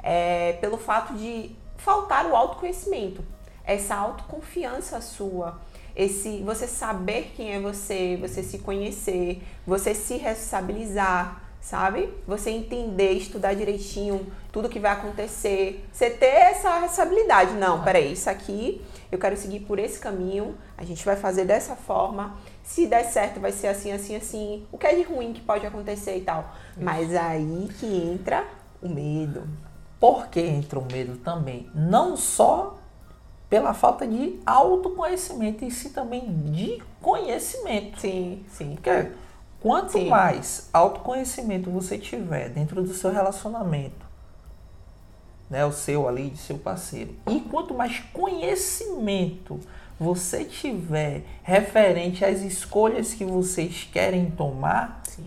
é, 0.01 0.53
pelo 0.53 0.77
fato 0.77 1.13
de 1.13 1.51
faltar 1.77 2.25
o 2.25 2.35
autoconhecimento, 2.35 3.23
essa 3.65 3.95
autoconfiança 3.95 5.01
sua, 5.01 5.59
esse 5.95 6.41
você 6.41 6.67
saber 6.67 7.33
quem 7.35 7.53
é 7.53 7.59
você, 7.59 8.17
você 8.19 8.41
se 8.41 8.59
conhecer, 8.59 9.41
você 9.65 9.93
se 9.93 10.17
responsabilizar, 10.17 11.43
sabe? 11.61 12.13
Você 12.27 12.49
entender, 12.49 13.11
estudar 13.11 13.53
direitinho 13.53 14.27
tudo 14.51 14.69
que 14.69 14.79
vai 14.79 14.91
acontecer. 14.91 15.83
Você 15.91 16.09
ter 16.09 16.25
essa, 16.25 17.01
habilidade. 17.01 17.53
Não, 17.53 17.83
peraí, 17.83 18.13
isso 18.13 18.29
aqui 18.29 18.81
eu 19.11 19.19
quero 19.19 19.37
seguir 19.37 19.61
por 19.61 19.79
esse 19.79 19.99
caminho, 19.99 20.55
a 20.77 20.83
gente 20.83 21.05
vai 21.05 21.15
fazer 21.15 21.45
dessa 21.45 21.75
forma. 21.75 22.37
Se 22.63 22.87
der 22.87 23.03
certo, 23.03 23.39
vai 23.39 23.51
ser 23.51 23.67
assim, 23.67 23.91
assim, 23.91 24.15
assim. 24.15 24.65
O 24.71 24.77
que 24.77 24.87
é 24.87 24.95
de 24.95 25.03
ruim 25.03 25.33
que 25.33 25.41
pode 25.41 25.65
acontecer 25.65 26.17
e 26.17 26.21
tal. 26.21 26.55
Mas 26.77 27.13
aí 27.13 27.69
que 27.79 27.85
entra 27.85 28.45
o 28.81 28.87
medo. 28.87 29.43
Por 29.99 30.27
que 30.27 30.39
entra 30.39 30.79
o 30.79 30.85
medo 30.85 31.17
também? 31.17 31.69
Não 31.75 32.15
só 32.15 32.77
pela 33.49 33.73
falta 33.73 34.07
de 34.07 34.39
autoconhecimento, 34.45 35.63
e 35.63 35.69
sim 35.69 35.89
também 35.89 36.25
de 36.51 36.81
conhecimento. 36.99 37.99
Sim, 37.99 38.43
sim. 38.49 38.75
Porque 38.75 39.11
quanto 39.59 39.91
sim. 39.91 40.09
mais 40.09 40.69
autoconhecimento 40.73 41.69
você 41.69 41.97
tiver 41.97 42.49
dentro 42.49 42.81
do 42.81 42.93
seu 42.93 43.11
relacionamento, 43.11 44.03
né, 45.49 45.63
o 45.65 45.71
seu 45.71 46.07
ali, 46.07 46.31
de 46.31 46.39
seu 46.39 46.57
parceiro, 46.57 47.15
e 47.29 47.41
quanto 47.41 47.75
mais 47.75 47.99
conhecimento 48.11 49.59
você 49.99 50.43
tiver 50.43 51.23
referente 51.43 52.25
às 52.25 52.41
escolhas 52.41 53.13
que 53.13 53.23
vocês 53.23 53.87
querem 53.91 54.31
tomar, 54.31 55.01
sim. 55.05 55.25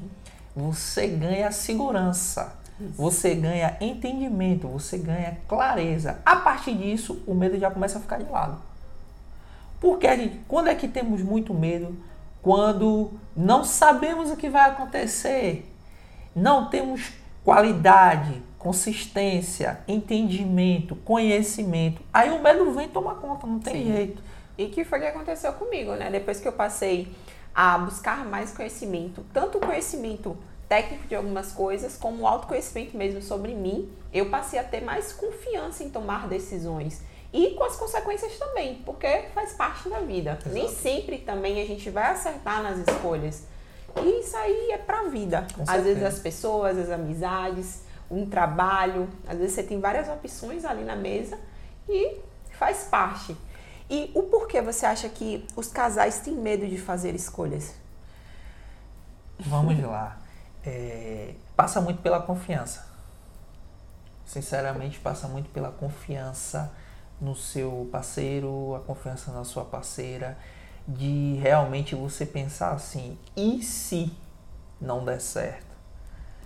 você 0.54 1.06
ganha 1.06 1.50
segurança. 1.50 2.56
Você 2.78 3.34
ganha 3.34 3.74
entendimento, 3.80 4.68
você 4.68 4.98
ganha 4.98 5.38
clareza. 5.48 6.20
A 6.26 6.36
partir 6.36 6.74
disso, 6.74 7.22
o 7.26 7.34
medo 7.34 7.58
já 7.58 7.70
começa 7.70 7.98
a 7.98 8.02
ficar 8.02 8.18
de 8.18 8.30
lado. 8.30 8.58
Porque 9.80 10.06
gente, 10.14 10.40
quando 10.46 10.68
é 10.68 10.74
que 10.74 10.86
temos 10.86 11.22
muito 11.22 11.54
medo? 11.54 11.96
Quando 12.42 13.12
não 13.34 13.64
sabemos 13.64 14.30
o 14.30 14.36
que 14.36 14.48
vai 14.48 14.70
acontecer, 14.70 15.72
não 16.34 16.68
temos 16.68 17.12
qualidade, 17.42 18.42
consistência, 18.58 19.80
entendimento, 19.88 20.96
conhecimento. 20.96 22.02
Aí 22.12 22.30
o 22.30 22.42
medo 22.42 22.72
vem 22.72 22.88
tomar 22.88 23.14
conta, 23.16 23.46
não 23.46 23.58
tem 23.58 23.84
Sim. 23.84 23.92
jeito. 23.92 24.22
E 24.58 24.68
que 24.68 24.84
foi 24.84 24.98
o 24.98 25.02
que 25.02 25.08
aconteceu 25.08 25.52
comigo, 25.52 25.94
né? 25.94 26.10
Depois 26.10 26.40
que 26.40 26.48
eu 26.48 26.52
passei 26.52 27.14
a 27.54 27.78
buscar 27.78 28.24
mais 28.24 28.52
conhecimento, 28.52 29.24
tanto 29.32 29.58
conhecimento 29.58 30.36
técnico 30.68 31.06
de 31.06 31.14
algumas 31.14 31.52
coisas, 31.52 31.96
como 31.96 32.22
o 32.22 32.26
autoconhecimento 32.26 32.96
mesmo 32.96 33.22
sobre 33.22 33.54
mim, 33.54 33.90
eu 34.12 34.30
passei 34.30 34.58
a 34.58 34.64
ter 34.64 34.82
mais 34.82 35.12
confiança 35.12 35.84
em 35.84 35.90
tomar 35.90 36.28
decisões. 36.28 37.02
E 37.32 37.50
com 37.50 37.64
as 37.64 37.76
consequências 37.76 38.38
também, 38.38 38.82
porque 38.84 39.24
faz 39.34 39.52
parte 39.52 39.88
da 39.88 40.00
vida. 40.00 40.38
Exato. 40.40 40.48
Nem 40.50 40.68
sempre 40.68 41.18
também 41.18 41.60
a 41.60 41.66
gente 41.66 41.90
vai 41.90 42.10
acertar 42.10 42.62
nas 42.62 42.78
escolhas. 42.78 43.44
E 44.02 44.20
isso 44.20 44.36
aí 44.36 44.70
é 44.72 44.78
pra 44.78 45.04
vida. 45.04 45.46
Com 45.54 45.62
às 45.62 45.68
certeza. 45.68 45.84
vezes 45.84 46.02
as 46.02 46.18
pessoas, 46.18 46.78
as 46.78 46.90
amizades, 46.90 47.82
um 48.10 48.26
trabalho, 48.26 49.08
às 49.26 49.38
vezes 49.38 49.54
você 49.54 49.62
tem 49.62 49.80
várias 49.80 50.08
opções 50.08 50.64
ali 50.64 50.84
na 50.84 50.96
mesa 50.96 51.38
e 51.88 52.18
faz 52.52 52.84
parte. 52.84 53.36
E 53.88 54.10
o 54.14 54.24
porquê 54.24 54.60
você 54.60 54.84
acha 54.84 55.08
que 55.08 55.46
os 55.54 55.68
casais 55.68 56.20
têm 56.20 56.34
medo 56.34 56.66
de 56.66 56.78
fazer 56.78 57.14
escolhas? 57.14 57.74
Vamos 59.38 59.78
lá 59.82 60.18
é, 60.66 61.34
passa 61.54 61.80
muito 61.80 62.02
pela 62.02 62.20
confiança. 62.20 62.84
Sinceramente, 64.26 64.98
passa 64.98 65.28
muito 65.28 65.48
pela 65.50 65.70
confiança 65.70 66.72
no 67.20 67.36
seu 67.36 67.88
parceiro, 67.92 68.74
a 68.74 68.80
confiança 68.80 69.30
na 69.30 69.44
sua 69.44 69.64
parceira, 69.64 70.36
de 70.86 71.38
realmente 71.40 71.94
você 71.94 72.26
pensar 72.26 72.72
assim: 72.72 73.16
e 73.36 73.62
se 73.62 74.12
não 74.80 75.04
der 75.04 75.20
certo? 75.20 75.64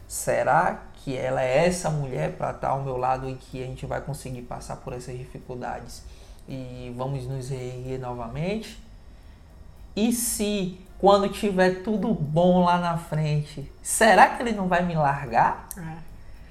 Será 0.06 0.82
que 0.94 1.16
ela 1.16 1.42
é 1.42 1.66
essa 1.66 1.88
mulher 1.88 2.36
para 2.36 2.50
estar 2.50 2.68
ao 2.68 2.82
meu 2.82 2.96
lado 2.96 3.28
e 3.28 3.36
que 3.36 3.62
a 3.62 3.66
gente 3.66 3.86
vai 3.86 4.00
conseguir 4.00 4.42
passar 4.42 4.76
por 4.76 4.92
essas 4.92 5.16
dificuldades 5.16 6.02
e 6.50 6.92
vamos 6.96 7.26
nos 7.26 7.48
reerguer 7.48 8.00
novamente? 8.00 8.76
E 9.94 10.12
se 10.12 10.76
quando 10.98 11.28
tiver 11.28 11.82
tudo 11.82 12.12
bom 12.12 12.64
lá 12.64 12.78
na 12.78 12.98
frente, 12.98 13.70
será 13.80 14.28
que 14.28 14.42
ele 14.42 14.52
não 14.52 14.66
vai 14.66 14.84
me 14.84 14.94
largar? 14.94 15.68
É. 15.78 15.96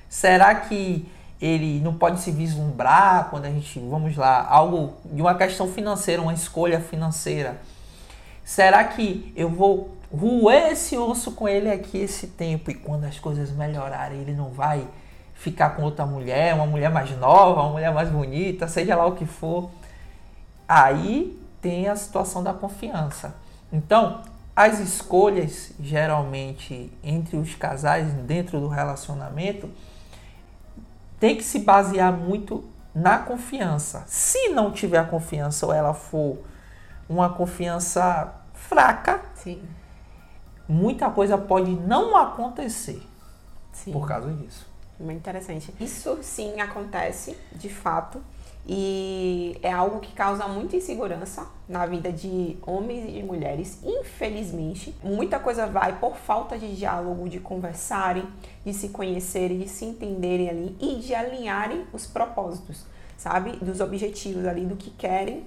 Será 0.07 0.55
que 0.55 1.07
ele 1.41 1.79
não 1.81 1.93
pode 1.93 2.19
se 2.21 2.31
vislumbrar 2.31 3.29
quando 3.29 3.45
a 3.45 3.49
gente, 3.49 3.79
vamos 3.79 4.15
lá, 4.15 4.45
algo 4.49 4.93
de 5.05 5.21
uma 5.21 5.35
questão 5.35 5.67
financeira, 5.67 6.21
uma 6.21 6.33
escolha 6.33 6.79
financeira? 6.79 7.59
Será 8.43 8.83
que 8.85 9.31
eu 9.35 9.49
vou 9.49 9.95
roer 10.11 10.71
esse 10.71 10.97
osso 10.97 11.33
com 11.33 11.47
ele 11.47 11.69
aqui 11.69 11.99
esse 11.99 12.27
tempo 12.27 12.71
e 12.71 12.73
quando 12.73 13.03
as 13.05 13.19
coisas 13.19 13.51
melhorarem 13.51 14.21
ele 14.21 14.33
não 14.33 14.49
vai 14.49 14.87
ficar 15.35 15.71
com 15.71 15.83
outra 15.83 16.05
mulher, 16.05 16.55
uma 16.55 16.65
mulher 16.65 16.89
mais 16.89 17.11
nova, 17.17 17.61
uma 17.61 17.71
mulher 17.71 17.93
mais 17.93 18.09
bonita, 18.09 18.67
seja 18.67 18.95
lá 18.95 19.05
o 19.05 19.11
que 19.11 19.25
for? 19.25 19.69
Aí 20.69 21.35
tem 21.59 21.87
a 21.87 21.95
situação 21.95 22.43
da 22.43 22.53
confiança. 22.53 23.33
Então, 23.73 24.21
as 24.55 24.79
escolhas, 24.79 25.71
geralmente, 25.79 26.93
entre 27.03 27.37
os 27.37 27.55
casais, 27.55 28.13
dentro 28.13 28.59
do 28.59 28.67
relacionamento, 28.67 29.67
tem 31.19 31.35
que 31.35 31.43
se 31.43 31.59
basear 31.59 32.13
muito 32.13 32.63
na 32.93 33.17
confiança. 33.17 34.03
Se 34.05 34.49
não 34.49 34.71
tiver 34.71 35.09
confiança 35.09 35.65
ou 35.65 35.73
ela 35.73 35.95
for 35.95 36.37
uma 37.09 37.29
confiança 37.29 38.31
fraca, 38.53 39.21
Sim. 39.33 39.63
muita 40.67 41.09
coisa 41.09 41.35
pode 41.35 41.71
não 41.71 42.15
acontecer 42.15 43.01
Sim. 43.73 43.91
por 43.91 44.07
causa 44.07 44.31
disso. 44.33 44.67
Muito 44.99 45.17
interessante. 45.17 45.73
Isso 45.79 46.19
sim 46.21 46.61
acontece, 46.61 47.35
de 47.53 47.69
fato. 47.69 48.21
E 48.71 49.57
é 49.63 49.71
algo 49.71 49.99
que 49.99 50.13
causa 50.13 50.47
muita 50.47 50.75
insegurança 50.75 51.47
na 51.67 51.87
vida 51.87 52.11
de 52.11 52.55
homens 52.61 53.03
e 53.09 53.13
de 53.13 53.23
mulheres, 53.23 53.79
infelizmente. 53.83 54.95
Muita 55.01 55.39
coisa 55.39 55.65
vai 55.65 55.97
por 55.97 56.15
falta 56.15 56.55
de 56.55 56.75
diálogo, 56.75 57.27
de 57.27 57.39
conversarem, 57.39 58.27
de 58.63 58.71
se 58.71 58.89
conhecerem, 58.89 59.57
de 59.57 59.67
se 59.67 59.85
entenderem 59.85 60.51
ali 60.51 60.77
e 60.79 60.97
de 60.97 61.15
alinharem 61.15 61.87
os 61.91 62.05
propósitos, 62.05 62.85
sabe? 63.17 63.53
Dos 63.53 63.79
objetivos 63.79 64.45
ali, 64.45 64.67
do 64.67 64.75
que 64.75 64.91
querem. 64.91 65.43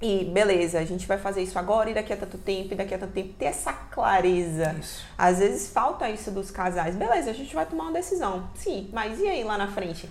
E 0.00 0.24
beleza, 0.26 0.78
a 0.78 0.84
gente 0.84 1.08
vai 1.08 1.18
fazer 1.18 1.42
isso 1.42 1.58
agora 1.58 1.90
e 1.90 1.94
daqui 1.94 2.12
a 2.12 2.16
tanto 2.16 2.38
tempo, 2.38 2.72
e 2.72 2.76
daqui 2.76 2.94
a 2.94 2.98
tanto 2.98 3.14
tempo. 3.14 3.34
Ter 3.36 3.46
essa 3.46 3.72
clareza. 3.72 4.76
Isso. 4.78 5.04
Às 5.18 5.40
vezes 5.40 5.70
falta 5.70 6.08
isso 6.08 6.30
dos 6.30 6.52
casais. 6.52 6.94
Beleza, 6.94 7.32
a 7.32 7.34
gente 7.34 7.52
vai 7.52 7.66
tomar 7.66 7.84
uma 7.84 7.92
decisão. 7.92 8.48
Sim, 8.54 8.90
mas 8.92 9.18
e 9.18 9.26
aí 9.26 9.42
lá 9.42 9.58
na 9.58 9.66
frente? 9.66 10.08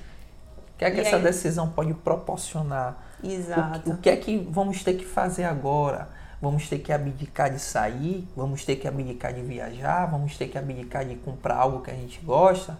O 0.75 0.77
que 0.77 0.85
é 0.85 0.91
que 0.91 0.97
e 0.97 1.01
essa 1.01 1.17
aí? 1.17 1.23
decisão 1.23 1.69
pode 1.69 1.93
proporcionar? 1.93 2.97
Exato. 3.23 3.89
O, 3.89 3.93
o 3.93 3.97
que 3.97 4.09
é 4.09 4.15
que 4.15 4.37
vamos 4.49 4.83
ter 4.83 4.95
que 4.95 5.05
fazer 5.05 5.45
agora? 5.45 6.09
Vamos 6.41 6.67
ter 6.67 6.79
que 6.79 6.91
abdicar 6.91 7.49
de 7.49 7.59
sair, 7.59 8.27
vamos 8.35 8.65
ter 8.65 8.75
que 8.75 8.87
abdicar 8.87 9.33
de 9.33 9.41
viajar, 9.41 10.07
vamos 10.07 10.37
ter 10.37 10.49
que 10.49 10.57
abdicar 10.57 11.05
de 11.05 11.15
comprar 11.15 11.55
algo 11.55 11.81
que 11.81 11.89
a 11.89 11.93
gente 11.93 12.19
gosta 12.19 12.77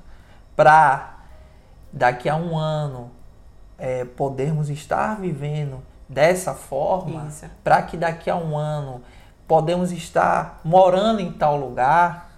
para 0.56 1.20
daqui 1.92 2.28
a 2.28 2.36
um 2.36 2.58
ano 2.58 3.12
é, 3.78 4.04
podermos 4.04 4.70
estar 4.70 5.20
vivendo 5.20 5.82
dessa 6.10 6.54
forma, 6.54 7.30
para 7.64 7.82
que 7.84 7.96
daqui 7.96 8.30
a 8.30 8.36
um 8.36 8.58
ano 8.58 9.02
podemos 9.48 9.92
estar 9.92 10.60
morando 10.64 11.20
em 11.20 11.32
tal 11.32 11.58
lugar, 11.58 12.32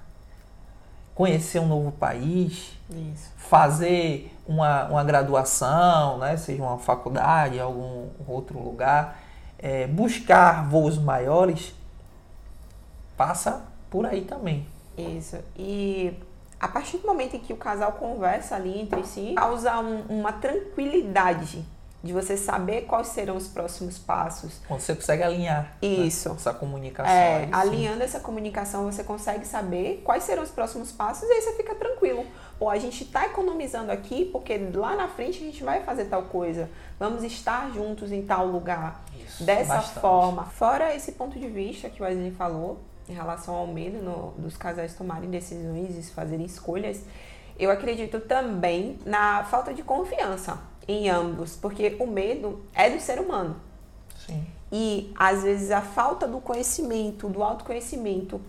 conhecer 1.14 1.60
um 1.60 1.68
novo 1.68 1.92
país, 1.92 2.78
Isso. 2.90 3.32
fazer 3.38 4.35
uma, 4.48 4.86
uma 4.86 5.04
graduação, 5.04 6.18
né, 6.18 6.38
seja 6.38 6.62
uma 6.62 6.78
faculdade, 6.78 7.60
algum 7.60 8.10
outro 8.28 8.60
lugar, 8.60 9.20
é, 9.58 9.88
buscar 9.88 10.68
voos 10.68 10.98
maiores, 10.98 11.74
passa 13.18 13.64
por 13.90 14.06
aí 14.06 14.22
também. 14.22 14.68
Isso. 14.98 15.38
E 15.58 16.14
a 16.60 16.68
partir 16.68 16.98
do 16.98 17.08
momento 17.08 17.36
em 17.36 17.40
que 17.40 17.54
o 17.54 17.58
casal 17.58 17.94
conversa 17.94 18.56
ali 18.56 18.80
entre 18.80 19.04
si, 19.06 19.34
causa 19.36 19.80
um, 19.80 20.02
uma 20.20 20.34
tranquilidade 20.34 21.66
de 22.06 22.14
você 22.14 22.38
saber 22.38 22.84
quais 22.84 23.08
serão 23.08 23.36
os 23.36 23.48
próximos 23.48 23.98
passos. 23.98 24.62
Quando 24.68 24.80
você 24.80 24.94
consegue 24.94 25.24
alinhar 25.24 25.75
né, 25.82 25.88
isso 25.88 26.30
né? 26.30 26.36
essa 26.36 26.54
comunicação. 26.54 27.12
É, 27.12 27.46
aí, 27.46 27.50
alinhando 27.52 28.04
essa 28.04 28.20
comunicação, 28.20 28.86
você 28.86 29.04
consegue 29.04 29.46
saber 29.46 30.02
quais 30.06 30.24
serão 30.24 30.44
os 30.44 30.52
próximos 30.52 30.92
passos 30.92 31.28
e 31.28 31.34
aí 31.34 31.42
você 31.42 31.54
fica 31.54 31.74
tranquilo. 31.74 32.24
Ou 32.60 32.70
a 32.70 32.78
gente 32.78 33.04
está 33.04 33.26
economizando 33.26 33.92
aqui 33.92 34.26
porque 34.32 34.58
lá 34.74 34.96
na 34.96 35.08
frente 35.08 35.42
a 35.44 35.46
gente 35.46 35.64
vai 35.64 35.84
fazer 35.84 36.06
tal 36.06 36.24
coisa. 36.24 36.70
Vamos 36.98 37.24
estar 37.24 37.72
juntos 37.74 38.12
em 38.12 38.22
tal 38.22 38.48
lugar. 38.48 39.04
Isso, 39.20 39.44
Dessa 39.44 39.76
bastante. 39.76 40.00
forma. 40.00 40.46
Fora 40.46 40.96
esse 40.96 41.14
ponto 41.14 41.38
de 41.38 41.48
vista 41.48 41.90
que 41.90 42.02
o 42.02 42.06
Wesley 42.06 42.32
falou 42.32 42.80
em 43.10 43.14
relação 43.14 43.56
ao 43.56 43.68
medo 43.68 44.02
no, 44.02 44.32
dos 44.38 44.58
casais 44.58 44.96
tomarem 44.96 45.30
decisões 45.30 45.98
e 45.98 46.12
fazerem 46.12 46.46
escolhas, 46.46 47.04
eu 47.58 47.70
acredito 47.70 48.20
também 48.20 48.98
na 49.06 49.44
falta 49.44 49.74
de 49.74 49.84
confiança 49.84 50.60
em 50.88 51.10
ambos, 51.10 51.56
porque 51.56 51.96
o 52.00 52.08
medo 52.08 52.64
é 52.74 52.90
do 52.90 53.00
ser 53.00 53.20
humano. 53.20 53.56
Sim. 54.26 54.46
E 54.72 55.14
às 55.18 55.44
vezes 55.44 55.72
a 55.72 55.82
falta 55.82 56.28
do 56.28 56.40
conhecimento, 56.40 57.30
do 57.30 57.44
autoconhecimento, 57.44 58.42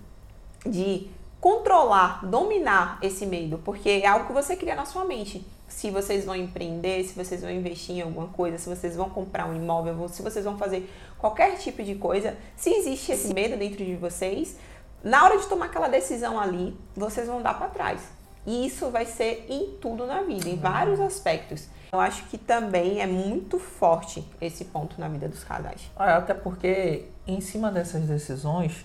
de 0.65 1.09
controlar, 1.47 2.27
dominar 2.27 2.99
esse 3.01 3.25
medo, 3.25 3.59
porque 3.59 3.89
é 3.89 4.07
algo 4.09 4.27
que 4.27 4.33
você 4.33 4.57
cria 4.57 4.75
na 4.75 4.85
sua 4.85 5.05
mente. 5.05 5.47
Se 5.69 5.93
vocês 5.93 6.25
vão 6.25 6.35
empreender, 6.35 7.05
se 7.05 7.15
vocês 7.15 7.41
vão 7.41 7.51
investir 7.53 7.95
em 7.95 8.01
alguma 8.01 8.27
coisa, 8.27 8.59
se 8.59 8.69
vocês 8.69 8.97
vão 8.97 9.09
comprar 9.09 9.49
um 9.49 9.55
imóvel, 9.55 10.09
se 10.09 10.23
vocês 10.23 10.45
vão 10.45 10.59
fazer 10.59 10.93
qualquer 11.17 11.57
tipo 11.59 11.85
de 11.85 11.95
coisa, 11.95 12.37
se 12.57 12.71
existe 12.71 13.13
esse 13.13 13.33
medo 13.33 13.57
dentro 13.57 13.85
de 13.85 13.95
vocês, 13.95 14.57
na 15.05 15.23
hora 15.23 15.39
de 15.39 15.47
tomar 15.47 15.67
aquela 15.67 15.87
decisão 15.87 16.37
ali, 16.37 16.77
vocês 16.97 17.29
vão 17.29 17.41
dar 17.41 17.55
para 17.55 17.69
trás. 17.69 18.01
E 18.45 18.67
isso 18.67 18.91
vai 18.91 19.07
ser 19.07 19.47
em 19.49 19.77
tudo 19.81 20.05
na 20.05 20.23
vida, 20.23 20.49
em 20.49 20.57
vários 20.57 20.99
aspectos. 20.99 21.69
Eu 21.93 22.01
acho 22.01 22.25
que 22.25 22.39
também 22.39 23.01
é 23.01 23.07
muito 23.07 23.61
forte 23.61 24.27
esse 24.41 24.65
ponto 24.65 25.01
na 25.01 25.07
vida 25.07 25.29
dos 25.29 25.45
casais. 25.45 25.83
É, 25.97 26.11
até 26.11 26.35
porque 26.35 27.05
em 27.25 27.41
cima 27.41 27.71
dessas 27.71 28.03
decisões 28.03 28.85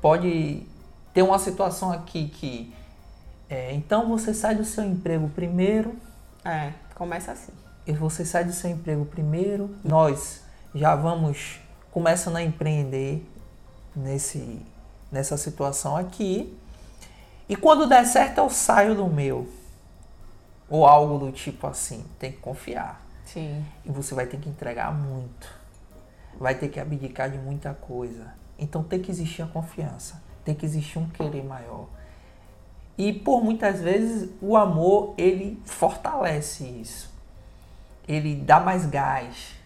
pode 0.00 0.64
ter 1.16 1.22
uma 1.22 1.38
situação 1.38 1.90
aqui 1.90 2.28
que 2.28 2.74
é, 3.48 3.72
então 3.72 4.06
você 4.06 4.34
sai 4.34 4.54
do 4.54 4.66
seu 4.66 4.84
emprego 4.84 5.30
primeiro. 5.30 5.96
É, 6.44 6.74
começa 6.94 7.32
assim. 7.32 7.52
E 7.86 7.92
você 7.92 8.22
sai 8.22 8.44
do 8.44 8.52
seu 8.52 8.68
emprego 8.68 9.06
primeiro. 9.06 9.74
Nós 9.82 10.42
já 10.74 10.94
vamos 10.94 11.58
começando 11.90 12.36
a 12.36 12.42
empreender 12.42 13.26
nesse, 13.94 14.60
nessa 15.10 15.38
situação 15.38 15.96
aqui. 15.96 16.54
E 17.48 17.56
quando 17.56 17.88
der 17.88 18.04
certo, 18.04 18.36
eu 18.36 18.50
saio 18.50 18.94
do 18.94 19.06
meu. 19.06 19.48
Ou 20.68 20.84
algo 20.84 21.18
do 21.18 21.32
tipo 21.32 21.66
assim. 21.66 22.04
Tem 22.18 22.30
que 22.30 22.38
confiar. 22.40 23.00
Sim. 23.24 23.64
E 23.86 23.90
você 23.90 24.14
vai 24.14 24.26
ter 24.26 24.38
que 24.38 24.50
entregar 24.50 24.92
muito. 24.92 25.48
Vai 26.38 26.54
ter 26.56 26.68
que 26.68 26.78
abdicar 26.78 27.30
de 27.30 27.38
muita 27.38 27.72
coisa. 27.72 28.34
Então 28.58 28.82
tem 28.82 29.00
que 29.00 29.10
existir 29.10 29.40
a 29.40 29.46
confiança. 29.46 30.26
Tem 30.46 30.54
que 30.54 30.64
existir 30.64 30.98
um 30.98 31.08
querer 31.08 31.44
maior. 31.44 31.86
E 32.96 33.12
por 33.12 33.42
muitas 33.42 33.80
vezes 33.80 34.30
o 34.40 34.56
amor 34.56 35.12
ele 35.18 35.60
fortalece 35.64 36.64
isso. 36.64 37.14
Ele 38.08 38.36
dá 38.36 38.60
mais 38.60 38.86
gás, 38.86 39.56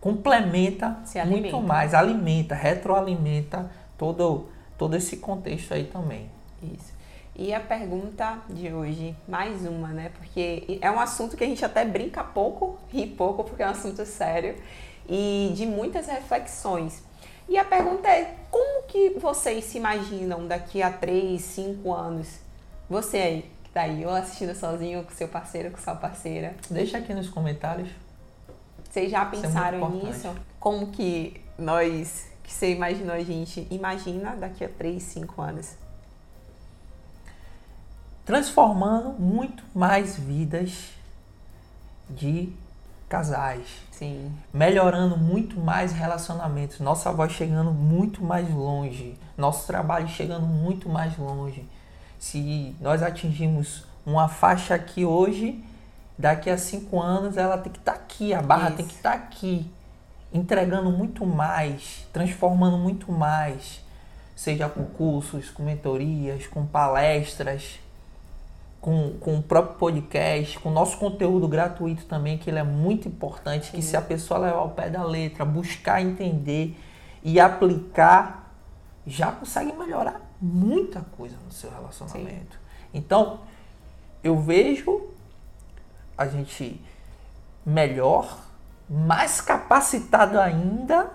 complementa 0.00 0.98
muito 1.24 1.60
mais, 1.62 1.94
alimenta, 1.94 2.56
retroalimenta 2.56 3.70
todo, 3.96 4.48
todo 4.76 4.96
esse 4.96 5.18
contexto 5.18 5.72
aí 5.72 5.84
também. 5.84 6.28
Isso. 6.60 6.92
E 7.36 7.54
a 7.54 7.60
pergunta 7.60 8.38
de 8.50 8.72
hoje, 8.72 9.14
mais 9.28 9.64
uma, 9.64 9.88
né? 9.88 10.10
Porque 10.18 10.80
é 10.82 10.90
um 10.90 10.98
assunto 10.98 11.36
que 11.36 11.44
a 11.44 11.46
gente 11.46 11.64
até 11.64 11.84
brinca 11.84 12.24
pouco, 12.24 12.76
ri 12.88 13.06
pouco, 13.06 13.44
porque 13.44 13.62
é 13.62 13.66
um 13.68 13.70
assunto 13.70 14.04
sério 14.04 14.56
e 15.08 15.52
de 15.54 15.64
muitas 15.64 16.08
reflexões. 16.08 17.04
E 17.48 17.56
a 17.56 17.64
pergunta 17.64 18.08
é: 18.08 18.36
como 18.50 18.82
que 18.84 19.10
vocês 19.18 19.64
se 19.64 19.78
imaginam 19.78 20.46
daqui 20.46 20.82
a 20.82 20.92
3, 20.92 21.40
5 21.40 21.92
anos? 21.92 22.40
Você 22.88 23.16
aí, 23.18 23.50
que 23.64 23.70
tá 23.70 23.82
aí, 23.82 24.04
ou 24.04 24.12
assistindo 24.12 24.54
sozinho, 24.54 25.04
com 25.04 25.10
seu 25.10 25.28
parceiro, 25.28 25.70
com 25.70 25.78
sua 25.78 25.94
parceira. 25.94 26.54
Deixa 26.70 26.98
aqui 26.98 27.12
nos 27.14 27.28
comentários. 27.28 27.88
Vocês 28.88 29.10
já 29.10 29.22
é 29.22 29.26
pensaram 29.26 29.84
é 29.86 29.90
nisso? 29.90 30.34
Como 30.58 30.88
que 30.88 31.40
nós, 31.58 32.26
que 32.42 32.52
você 32.52 32.72
imaginou 32.72 33.14
a 33.14 33.22
gente, 33.22 33.66
imagina 33.70 34.34
daqui 34.36 34.64
a 34.64 34.68
3, 34.68 35.02
5 35.02 35.42
anos? 35.42 35.76
transformando 38.28 39.18
muito 39.18 39.64
mais 39.74 40.18
vidas 40.18 40.90
de 42.10 42.52
casais. 43.08 43.66
Sim. 43.90 44.32
Melhorando 44.52 45.16
muito 45.16 45.58
mais 45.58 45.92
relacionamentos. 45.92 46.78
Nossa 46.78 47.10
voz 47.10 47.32
chegando 47.32 47.72
muito 47.72 48.22
mais 48.22 48.48
longe. 48.52 49.18
Nosso 49.36 49.66
trabalho 49.66 50.08
chegando 50.08 50.46
muito 50.46 50.88
mais 50.88 51.16
longe. 51.16 51.66
Se 52.18 52.76
nós 52.80 53.02
atingimos 53.02 53.84
uma 54.04 54.28
faixa 54.28 54.74
aqui 54.74 55.04
hoje, 55.04 55.64
daqui 56.16 56.50
a 56.50 56.58
cinco 56.58 57.00
anos 57.00 57.36
ela 57.36 57.58
tem 57.58 57.72
que 57.72 57.78
estar 57.78 57.92
tá 57.92 57.98
aqui, 57.98 58.34
a 58.34 58.42
barra 58.42 58.68
Isso. 58.68 58.76
tem 58.76 58.86
que 58.86 58.94
estar 58.94 59.10
tá 59.10 59.16
aqui. 59.16 59.70
Entregando 60.32 60.90
muito 60.90 61.24
mais, 61.24 62.06
transformando 62.12 62.76
muito 62.76 63.10
mais. 63.10 63.80
Seja 64.36 64.68
com 64.68 64.84
cursos, 64.84 65.50
com 65.50 65.64
mentorias, 65.64 66.46
com 66.46 66.64
palestras 66.64 67.80
com, 68.80 69.14
com 69.18 69.38
o 69.38 69.42
próprio 69.42 69.76
podcast, 69.76 70.58
com 70.58 70.68
o 70.68 70.72
nosso 70.72 70.98
conteúdo 70.98 71.48
gratuito 71.48 72.04
também, 72.06 72.38
que 72.38 72.48
ele 72.48 72.58
é 72.58 72.64
muito 72.64 73.08
importante, 73.08 73.66
Sim. 73.66 73.72
que 73.72 73.82
se 73.82 73.96
a 73.96 74.02
pessoa 74.02 74.40
levar 74.40 74.58
ao 74.58 74.70
pé 74.70 74.88
da 74.88 75.02
letra, 75.02 75.44
buscar 75.44 76.00
entender 76.00 76.78
e 77.22 77.40
aplicar, 77.40 78.54
já 79.06 79.32
consegue 79.32 79.72
melhorar 79.72 80.20
muita 80.40 81.00
coisa 81.16 81.36
no 81.44 81.52
seu 81.52 81.70
relacionamento. 81.70 82.52
Sim. 82.52 82.88
Então, 82.94 83.40
eu 84.22 84.38
vejo 84.38 85.08
a 86.16 86.26
gente 86.26 86.80
melhor, 87.64 88.38
mais 88.88 89.40
capacitado 89.40 90.38
ainda 90.40 91.10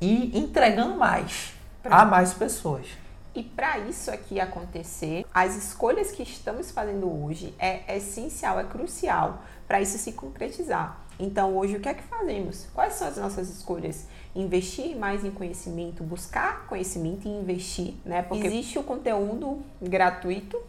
e 0.00 0.38
entregando 0.38 0.96
mais 0.96 1.54
a 1.84 2.04
mais 2.04 2.34
pessoas. 2.34 2.86
E 3.34 3.42
para 3.42 3.78
isso 3.78 4.10
aqui 4.10 4.40
acontecer, 4.40 5.24
as 5.32 5.54
escolhas 5.56 6.10
que 6.10 6.22
estamos 6.22 6.70
fazendo 6.70 7.08
hoje 7.24 7.54
é 7.58 7.96
essencial, 7.96 8.58
é 8.58 8.64
crucial 8.64 9.42
para 9.68 9.80
isso 9.80 9.98
se 9.98 10.12
concretizar. 10.12 10.98
Então, 11.18 11.56
hoje, 11.56 11.76
o 11.76 11.80
que 11.80 11.88
é 11.88 11.94
que 11.94 12.02
fazemos? 12.02 12.66
Quais 12.74 12.94
são 12.94 13.06
as 13.06 13.18
nossas 13.18 13.48
escolhas? 13.50 14.06
Investir 14.34 14.96
mais 14.96 15.24
em 15.24 15.30
conhecimento, 15.30 16.02
buscar 16.02 16.66
conhecimento 16.66 17.28
e 17.28 17.30
investir, 17.30 17.94
né? 18.04 18.22
Porque 18.22 18.46
existe 18.46 18.78
o 18.78 18.82
conteúdo 18.82 19.62
gratuito 19.80 20.60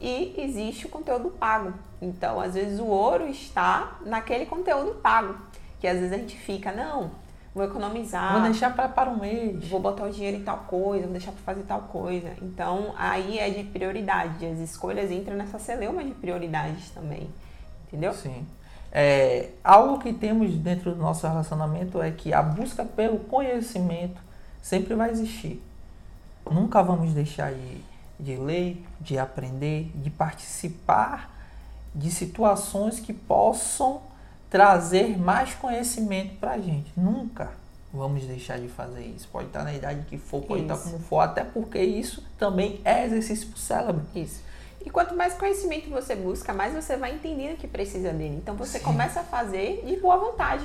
e 0.00 0.34
existe 0.38 0.86
o 0.86 0.88
conteúdo 0.88 1.30
pago. 1.30 1.74
Então, 2.00 2.40
às 2.40 2.54
vezes, 2.54 2.78
o 2.78 2.86
ouro 2.86 3.26
está 3.28 3.98
naquele 4.06 4.46
conteúdo 4.46 4.94
pago, 5.00 5.36
que 5.80 5.88
às 5.88 5.98
vezes 5.98 6.12
a 6.12 6.16
gente 6.16 6.36
fica, 6.36 6.70
não, 6.70 7.10
vou 7.56 7.64
economizar. 7.64 8.34
Vou 8.34 8.42
deixar 8.42 8.76
para, 8.76 8.86
para 8.86 9.08
um 9.08 9.18
mês. 9.18 9.66
Vou 9.66 9.80
botar 9.80 10.04
o 10.04 10.10
dinheiro 10.10 10.36
em 10.36 10.42
tal 10.42 10.58
coisa, 10.68 11.04
vou 11.04 11.12
deixar 11.12 11.32
para 11.32 11.40
fazer 11.40 11.62
tal 11.62 11.80
coisa. 11.82 12.34
Então, 12.42 12.94
aí 12.98 13.38
é 13.38 13.48
de 13.48 13.64
prioridade. 13.64 14.44
As 14.44 14.58
escolhas 14.58 15.10
entram 15.10 15.34
nessa 15.34 15.58
celeuma 15.58 16.04
de 16.04 16.10
prioridades 16.10 16.90
também. 16.90 17.30
Entendeu? 17.88 18.12
Sim. 18.12 18.46
É, 18.92 19.48
algo 19.64 19.98
que 19.98 20.12
temos 20.12 20.54
dentro 20.58 20.94
do 20.94 21.00
nosso 21.00 21.26
relacionamento 21.26 22.02
é 22.02 22.10
que 22.10 22.34
a 22.34 22.42
busca 22.42 22.84
pelo 22.84 23.20
conhecimento 23.20 24.20
sempre 24.60 24.94
vai 24.94 25.10
existir. 25.10 25.62
Nunca 26.50 26.82
vamos 26.82 27.14
deixar 27.14 27.54
de, 27.54 27.80
de 28.20 28.36
ler, 28.36 28.84
de 29.00 29.18
aprender, 29.18 29.90
de 29.94 30.10
participar 30.10 31.34
de 31.94 32.10
situações 32.10 33.00
que 33.00 33.14
possam 33.14 34.02
trazer 34.50 35.18
mais 35.18 35.54
conhecimento 35.54 36.36
para 36.36 36.52
a 36.52 36.58
gente. 36.58 36.92
Nunca 36.96 37.50
vamos 37.96 38.24
deixar 38.24 38.58
de 38.58 38.68
fazer 38.68 39.04
isso. 39.04 39.28
Pode 39.28 39.46
estar 39.46 39.64
na 39.64 39.74
idade 39.74 40.04
que 40.06 40.18
for, 40.18 40.42
pode 40.42 40.64
isso. 40.64 40.72
estar 40.72 40.84
como 40.84 41.02
for, 41.02 41.20
até 41.20 41.42
porque 41.42 41.80
isso 41.80 42.22
também 42.38 42.80
é 42.84 43.04
exercício 43.04 43.48
para 43.48 43.56
o 43.56 43.58
cérebro. 43.58 44.02
Isso. 44.14 44.42
E 44.84 44.90
quanto 44.90 45.16
mais 45.16 45.34
conhecimento 45.34 45.90
você 45.90 46.14
busca, 46.14 46.52
mais 46.52 46.74
você 46.74 46.96
vai 46.96 47.14
entendendo 47.14 47.56
que 47.56 47.66
precisa 47.66 48.12
dele. 48.12 48.36
Então 48.36 48.54
você 48.54 48.78
Sim. 48.78 48.84
começa 48.84 49.20
a 49.20 49.24
fazer 49.24 49.82
de 49.84 49.96
boa 49.96 50.16
vontade, 50.16 50.64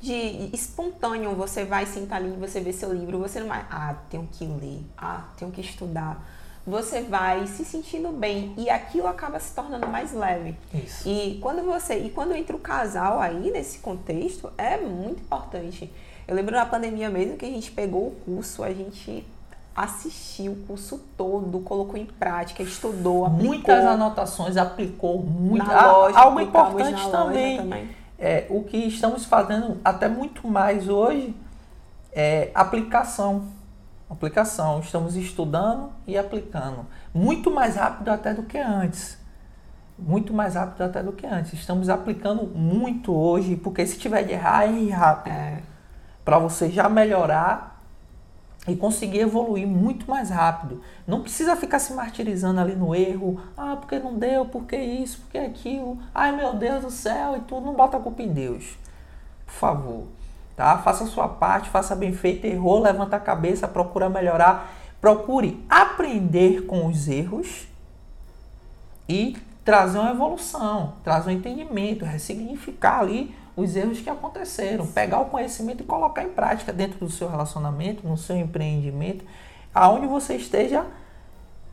de 0.00 0.50
espontâneo. 0.52 1.34
Você 1.36 1.64
vai 1.64 1.86
sentar 1.86 2.18
ali, 2.18 2.36
você 2.38 2.60
vê 2.60 2.72
seu 2.72 2.92
livro, 2.92 3.18
você 3.18 3.40
não 3.40 3.48
vai, 3.48 3.64
ah, 3.70 3.94
tenho 4.10 4.28
que 4.30 4.44
ler, 4.44 4.84
ah, 4.98 5.24
tenho 5.38 5.50
que 5.50 5.60
estudar 5.60 6.22
você 6.66 7.02
vai 7.02 7.46
se 7.46 7.64
sentindo 7.64 8.10
bem 8.10 8.54
e 8.56 8.70
aquilo 8.70 9.08
acaba 9.08 9.40
se 9.40 9.54
tornando 9.54 9.88
mais 9.88 10.12
leve. 10.12 10.56
Isso. 10.72 11.08
E 11.08 11.38
quando 11.42 11.62
você 11.62 11.98
e 11.98 12.10
quando 12.10 12.34
entra 12.34 12.54
o 12.54 12.58
casal 12.58 13.20
aí 13.20 13.50
nesse 13.50 13.78
contexto 13.78 14.52
é 14.56 14.76
muito 14.76 15.20
importante. 15.20 15.92
Eu 16.26 16.36
lembro 16.36 16.54
na 16.54 16.64
pandemia 16.64 17.10
mesmo 17.10 17.36
que 17.36 17.44
a 17.44 17.48
gente 17.48 17.70
pegou 17.72 18.08
o 18.08 18.10
curso, 18.24 18.62
a 18.62 18.72
gente 18.72 19.26
assistiu 19.74 20.52
o 20.52 20.56
curso 20.66 21.00
todo, 21.16 21.58
colocou 21.60 21.96
em 21.96 22.06
prática, 22.06 22.62
estudou, 22.62 23.24
aplicou. 23.24 23.48
Muitas 23.48 23.84
anotações, 23.84 24.56
aplicou 24.56 25.18
muito. 25.20 25.66
Na 25.66 25.92
loja, 25.92 26.18
Algo 26.18 26.40
importante 26.40 27.10
também, 27.10 27.56
também. 27.56 27.88
É, 28.18 28.46
o 28.50 28.62
que 28.62 28.76
estamos 28.76 29.24
fazendo 29.24 29.78
até 29.84 30.08
muito 30.08 30.46
mais 30.46 30.88
hoje 30.88 31.34
é 32.12 32.50
aplicação 32.54 33.48
aplicação. 34.12 34.80
Estamos 34.80 35.16
estudando 35.16 35.90
e 36.06 36.16
aplicando. 36.16 36.86
Muito 37.12 37.50
mais 37.50 37.76
rápido 37.76 38.08
até 38.08 38.34
do 38.34 38.42
que 38.42 38.58
antes. 38.58 39.18
Muito 39.98 40.32
mais 40.32 40.54
rápido 40.54 40.82
até 40.82 41.02
do 41.02 41.12
que 41.12 41.26
antes. 41.26 41.52
Estamos 41.52 41.88
aplicando 41.88 42.46
muito 42.46 43.14
hoje, 43.14 43.56
porque 43.56 43.86
se 43.86 43.98
tiver 43.98 44.24
de 44.24 44.32
errar, 44.32 44.64
erre 44.64 44.90
rápido. 44.90 45.32
É. 45.32 45.62
Para 46.24 46.38
você 46.38 46.70
já 46.70 46.88
melhorar 46.88 47.80
e 48.66 48.76
conseguir 48.76 49.20
evoluir 49.20 49.66
muito 49.66 50.08
mais 50.08 50.30
rápido. 50.30 50.80
Não 51.06 51.20
precisa 51.20 51.56
ficar 51.56 51.78
se 51.78 51.92
martirizando 51.94 52.60
ali 52.60 52.76
no 52.76 52.94
erro. 52.94 53.40
Ah, 53.56 53.76
porque 53.76 53.98
não 53.98 54.18
deu, 54.18 54.46
porque 54.46 54.76
isso, 54.76 55.20
porque 55.22 55.38
aquilo. 55.38 55.98
Ai 56.14 56.34
meu 56.34 56.54
Deus 56.54 56.84
do 56.84 56.90
céu, 56.90 57.36
e 57.36 57.40
tudo. 57.40 57.66
Não 57.66 57.74
bota 57.74 57.96
a 57.96 58.00
culpa 58.00 58.22
em 58.22 58.32
Deus. 58.32 58.78
Por 59.46 59.52
favor 59.52 60.21
tá? 60.56 60.78
Faça 60.78 61.04
a 61.04 61.06
sua 61.06 61.28
parte, 61.28 61.70
faça 61.70 61.94
bem 61.94 62.12
feito, 62.12 62.46
errou, 62.46 62.80
levanta 62.80 63.16
a 63.16 63.20
cabeça, 63.20 63.66
procura 63.68 64.08
melhorar. 64.08 64.72
procure 65.00 65.64
aprender 65.68 66.66
com 66.66 66.86
os 66.86 67.08
erros 67.08 67.66
e 69.08 69.36
trazer 69.64 69.98
uma 69.98 70.10
evolução, 70.10 70.94
trazer 71.02 71.30
um 71.30 71.32
entendimento, 71.32 72.04
ressignificar 72.04 73.00
ali 73.00 73.34
os 73.56 73.76
erros 73.76 74.00
que 74.00 74.08
aconteceram, 74.08 74.86
pegar 74.86 75.20
o 75.20 75.26
conhecimento 75.26 75.82
e 75.82 75.86
colocar 75.86 76.22
em 76.22 76.30
prática 76.30 76.72
dentro 76.72 76.98
do 76.98 77.10
seu 77.10 77.28
relacionamento, 77.28 78.06
no 78.06 78.16
seu 78.16 78.36
empreendimento, 78.36 79.24
aonde 79.74 80.06
você 80.06 80.36
esteja 80.36 80.86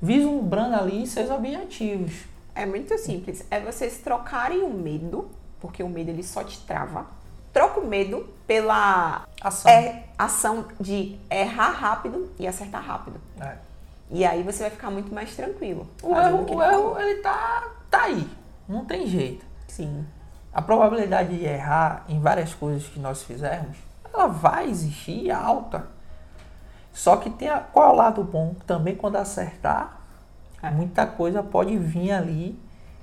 vislumbrando 0.02 0.76
ali 0.76 1.06
seus 1.08 1.30
objetivos. 1.30 2.26
É 2.54 2.66
muito 2.66 2.98
simples, 2.98 3.46
é 3.50 3.60
vocês 3.60 4.00
trocarem 4.00 4.64
o 4.64 4.70
medo, 4.70 5.30
porque 5.60 5.82
o 5.82 5.90
medo 5.90 6.10
ele 6.10 6.24
só 6.24 6.44
te 6.44 6.60
trava. 6.66 7.06
Troca 7.60 7.82
o 7.82 7.86
medo 7.86 8.26
pela 8.48 9.26
ação, 9.42 9.70
é, 9.70 10.06
ação 10.18 10.66
de 10.80 11.20
errar 11.30 11.72
rápido 11.72 12.32
e 12.40 12.48
acertar 12.48 12.82
rápido. 12.82 13.20
É. 13.38 13.58
E 14.10 14.26
aí 14.26 14.44
você 14.44 14.60
vai 14.64 14.70
ficar 14.70 14.90
muito 14.90 15.14
mais 15.14 15.36
tranquilo. 15.36 15.86
O 16.02 16.16
erro, 16.16 16.56
o 16.56 16.64
erro 16.64 16.98
ele 16.98 17.22
tá, 17.22 17.68
tá 17.92 18.04
aí, 18.04 18.26
não 18.66 18.86
tem 18.86 19.06
jeito. 19.08 19.46
Sim. 19.68 20.06
A 20.54 20.62
probabilidade 20.62 21.38
de 21.38 21.44
errar 21.44 22.06
em 22.08 22.22
várias 22.22 22.54
coisas 22.54 22.88
que 22.88 22.98
nós 22.98 23.24
fizermos, 23.24 23.76
ela 24.06 24.28
vai 24.28 24.70
existir 24.70 25.30
alta. 25.30 25.86
Só 26.94 27.18
que 27.18 27.30
tem 27.30 27.50
a, 27.50 27.60
qual 27.60 27.90
é 27.90 27.92
o 27.92 27.96
lado 27.96 28.24
bom? 28.24 28.56
Também 28.66 28.96
quando 28.96 29.18
acertar, 29.18 30.00
é. 30.64 30.72
muita 30.72 31.06
coisa 31.06 31.44
pode 31.44 31.78
vir 31.78 32.14
ali 32.14 32.58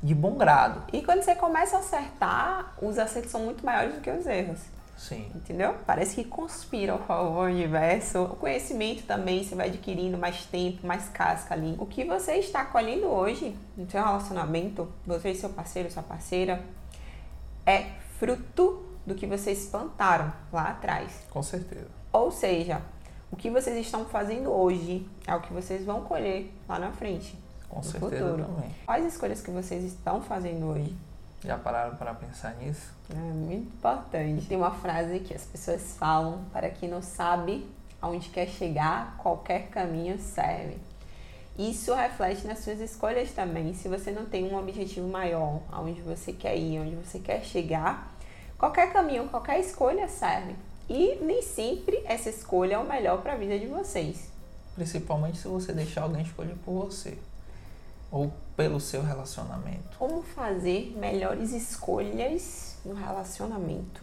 de 0.06 0.14
bom 0.14 0.36
grado. 0.36 0.84
E 0.92 1.02
quando 1.02 1.22
você 1.22 1.34
começa 1.34 1.76
a 1.76 1.80
acertar, 1.80 2.74
os 2.80 2.96
acertos 2.96 3.32
são 3.32 3.42
muito 3.42 3.66
maiores 3.66 3.96
do 3.96 4.00
que 4.00 4.10
os 4.10 4.24
erros. 4.24 4.60
Sim. 4.96 5.30
Entendeu? 5.34 5.74
Parece 5.84 6.14
que 6.14 6.24
conspira 6.24 6.92
ao 6.92 7.00
favor 7.00 7.50
do 7.50 7.54
universo. 7.54 8.22
O 8.22 8.36
conhecimento 8.36 9.02
também 9.02 9.44
você 9.44 9.54
vai 9.54 9.68
adquirindo 9.68 10.16
mais 10.16 10.46
tempo, 10.46 10.86
mais 10.86 11.08
casca 11.08 11.54
ali. 11.54 11.74
O 11.78 11.84
que 11.84 12.04
você 12.04 12.36
está 12.36 12.64
colhendo 12.64 13.06
hoje 13.06 13.54
no 13.76 13.90
seu 13.90 14.02
relacionamento, 14.02 14.88
você 15.04 15.32
e 15.32 15.34
seu 15.34 15.50
parceiro, 15.50 15.90
sua 15.90 16.02
parceira, 16.02 16.62
é 17.66 17.86
fruto 18.18 18.86
do 19.04 19.14
que 19.14 19.26
vocês 19.26 19.66
plantaram 19.66 20.32
lá 20.52 20.70
atrás. 20.70 21.26
Com 21.30 21.42
certeza. 21.42 21.88
Ou 22.12 22.30
seja, 22.30 22.80
o 23.30 23.36
que 23.36 23.50
vocês 23.50 23.76
estão 23.76 24.06
fazendo 24.06 24.50
hoje 24.50 25.06
é 25.26 25.34
o 25.34 25.40
que 25.40 25.52
vocês 25.52 25.84
vão 25.84 26.02
colher 26.02 26.50
lá 26.68 26.78
na 26.78 26.92
frente. 26.92 27.36
Com 27.68 27.82
certeza 27.82 28.24
futuro. 28.24 28.44
também. 28.44 28.70
Quais 28.84 29.06
escolhas 29.06 29.40
que 29.40 29.50
vocês 29.50 29.84
estão 29.84 30.20
fazendo 30.22 30.66
hoje? 30.66 30.96
Já 31.44 31.58
pararam 31.58 31.96
para 31.96 32.14
pensar 32.14 32.54
nisso? 32.56 32.92
É 33.10 33.14
muito 33.14 33.68
importante. 33.68 34.46
Tem 34.46 34.56
uma 34.56 34.72
frase 34.72 35.20
que 35.20 35.34
as 35.34 35.44
pessoas 35.44 35.96
falam: 35.98 36.40
para 36.52 36.70
quem 36.70 36.88
não 36.88 37.02
sabe 37.02 37.66
aonde 38.00 38.28
quer 38.30 38.48
chegar, 38.48 39.16
qualquer 39.18 39.68
caminho 39.68 40.18
serve. 40.18 40.76
Isso 41.58 41.94
reflete 41.94 42.46
nas 42.46 42.58
suas 42.58 42.80
escolhas 42.80 43.32
também. 43.32 43.74
Se 43.74 43.88
você 43.88 44.10
não 44.10 44.26
tem 44.26 44.44
um 44.44 44.58
objetivo 44.58 45.08
maior, 45.08 45.60
aonde 45.70 46.00
você 46.02 46.32
quer 46.32 46.56
ir, 46.56 46.78
aonde 46.78 46.96
você 46.96 47.18
quer 47.18 47.42
chegar, 47.42 48.12
qualquer 48.58 48.92
caminho, 48.92 49.28
qualquer 49.28 49.58
escolha 49.60 50.06
serve. 50.08 50.54
E 50.88 51.16
nem 51.22 51.42
sempre 51.42 52.02
essa 52.04 52.28
escolha 52.28 52.74
é 52.74 52.78
o 52.78 52.86
melhor 52.86 53.22
para 53.22 53.32
a 53.32 53.36
vida 53.36 53.58
de 53.58 53.66
vocês. 53.66 54.30
Principalmente 54.74 55.38
se 55.38 55.48
você 55.48 55.72
deixar 55.72 56.02
alguém 56.02 56.22
escolher 56.22 56.56
por 56.64 56.86
você 56.86 57.16
ou 58.10 58.32
pelo 58.56 58.80
seu 58.80 59.02
relacionamento. 59.02 59.96
Como 59.98 60.22
fazer 60.22 60.96
melhores 60.98 61.52
escolhas 61.52 62.76
no 62.84 62.94
relacionamento? 62.94 64.02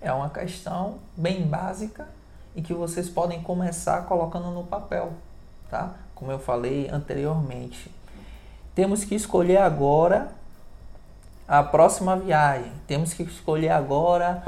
É 0.00 0.12
uma 0.12 0.30
questão 0.30 0.98
bem 1.16 1.46
básica 1.46 2.08
e 2.56 2.62
que 2.62 2.74
vocês 2.74 3.08
podem 3.08 3.42
começar 3.42 4.06
colocando 4.06 4.50
no 4.50 4.64
papel 4.64 5.12
tá? 5.70 5.94
Como 6.14 6.30
eu 6.30 6.38
falei 6.38 6.90
anteriormente. 6.90 7.90
Temos 8.74 9.04
que 9.04 9.14
escolher 9.14 9.58
agora 9.58 10.32
a 11.48 11.62
próxima 11.62 12.16
viagem. 12.16 12.72
Temos 12.86 13.14
que 13.14 13.22
escolher 13.22 13.70
agora 13.70 14.42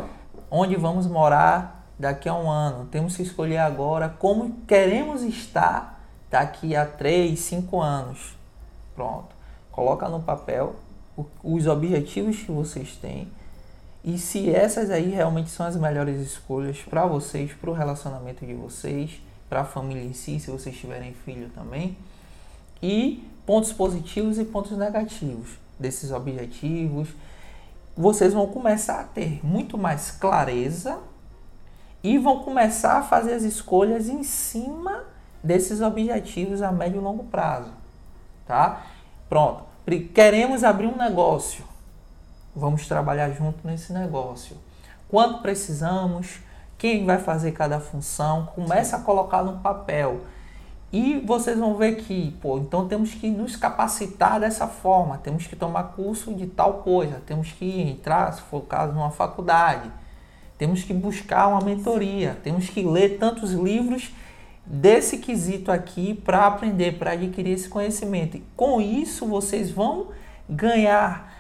onde 0.50 0.76
vamos 0.76 1.06
morar 1.06 1.86
daqui 1.98 2.28
a 2.28 2.34
um 2.34 2.50
ano. 2.50 2.86
Temos 2.86 3.16
que 3.16 3.22
escolher 3.22 3.58
agora 3.58 4.08
como 4.08 4.60
queremos 4.66 5.22
estar 5.22 5.91
daqui 6.32 6.74
a 6.74 6.84
três, 6.84 7.38
cinco 7.38 7.80
anos. 7.80 8.36
Pronto. 8.96 9.36
Coloca 9.70 10.08
no 10.08 10.20
papel 10.20 10.74
os 11.44 11.66
objetivos 11.68 12.38
que 12.38 12.50
vocês 12.50 12.96
têm 12.96 13.28
e 14.02 14.18
se 14.18 14.50
essas 14.52 14.90
aí 14.90 15.10
realmente 15.10 15.50
são 15.50 15.64
as 15.64 15.76
melhores 15.76 16.20
escolhas 16.20 16.78
para 16.78 17.06
vocês, 17.06 17.52
para 17.52 17.70
o 17.70 17.72
relacionamento 17.72 18.44
de 18.44 18.54
vocês 18.54 19.20
para 19.52 19.60
a 19.60 19.64
família 19.66 20.02
em 20.02 20.14
si, 20.14 20.40
se 20.40 20.50
vocês 20.50 20.74
tiverem 20.74 21.12
filho 21.12 21.50
também, 21.50 21.94
e 22.82 23.22
pontos 23.44 23.70
positivos 23.70 24.38
e 24.38 24.46
pontos 24.46 24.78
negativos 24.78 25.50
desses 25.78 26.10
objetivos. 26.10 27.10
Vocês 27.94 28.32
vão 28.32 28.46
começar 28.46 29.00
a 29.00 29.04
ter 29.04 29.44
muito 29.44 29.76
mais 29.76 30.10
clareza 30.10 30.98
e 32.02 32.16
vão 32.16 32.42
começar 32.42 32.96
a 32.96 33.02
fazer 33.02 33.34
as 33.34 33.42
escolhas 33.42 34.08
em 34.08 34.22
cima 34.22 35.04
desses 35.42 35.80
objetivos 35.80 36.62
a 36.62 36.70
médio 36.70 37.00
e 37.00 37.04
longo 37.04 37.24
prazo, 37.24 37.70
tá? 38.46 38.82
Pronto. 39.28 39.64
Queremos 40.14 40.62
abrir 40.62 40.86
um 40.86 40.96
negócio. 40.96 41.64
Vamos 42.54 42.86
trabalhar 42.86 43.30
junto 43.30 43.66
nesse 43.66 43.92
negócio. 43.92 44.56
Quanto 45.08 45.42
precisamos? 45.42 46.40
quem 46.82 47.06
vai 47.06 47.18
fazer 47.18 47.52
cada 47.52 47.78
função, 47.78 48.46
começa 48.56 48.96
a 48.96 48.98
colocar 48.98 49.44
no 49.44 49.58
papel. 49.58 50.22
E 50.92 51.20
vocês 51.24 51.56
vão 51.56 51.76
ver 51.76 51.94
que, 51.94 52.36
pô, 52.42 52.58
então 52.58 52.88
temos 52.88 53.14
que 53.14 53.30
nos 53.30 53.54
capacitar 53.54 54.40
dessa 54.40 54.66
forma, 54.66 55.16
temos 55.16 55.46
que 55.46 55.54
tomar 55.54 55.92
curso 55.94 56.34
de 56.34 56.48
tal 56.48 56.82
coisa, 56.82 57.22
temos 57.24 57.52
que 57.52 57.80
entrar, 57.82 58.32
se 58.32 58.42
for 58.42 58.56
o 58.56 58.66
caso, 58.66 58.92
numa 58.94 59.12
faculdade, 59.12 59.92
temos 60.58 60.82
que 60.82 60.92
buscar 60.92 61.46
uma 61.46 61.60
mentoria, 61.60 62.36
temos 62.42 62.68
que 62.68 62.82
ler 62.82 63.16
tantos 63.16 63.52
livros 63.52 64.10
desse 64.64 65.18
quesito 65.18 65.70
aqui 65.70 66.14
para 66.14 66.46
aprender, 66.46 66.98
para 66.98 67.12
adquirir 67.12 67.52
esse 67.52 67.68
conhecimento. 67.68 68.36
E 68.36 68.44
com 68.56 68.80
isso 68.80 69.26
vocês 69.26 69.70
vão 69.70 70.08
ganhar 70.48 71.32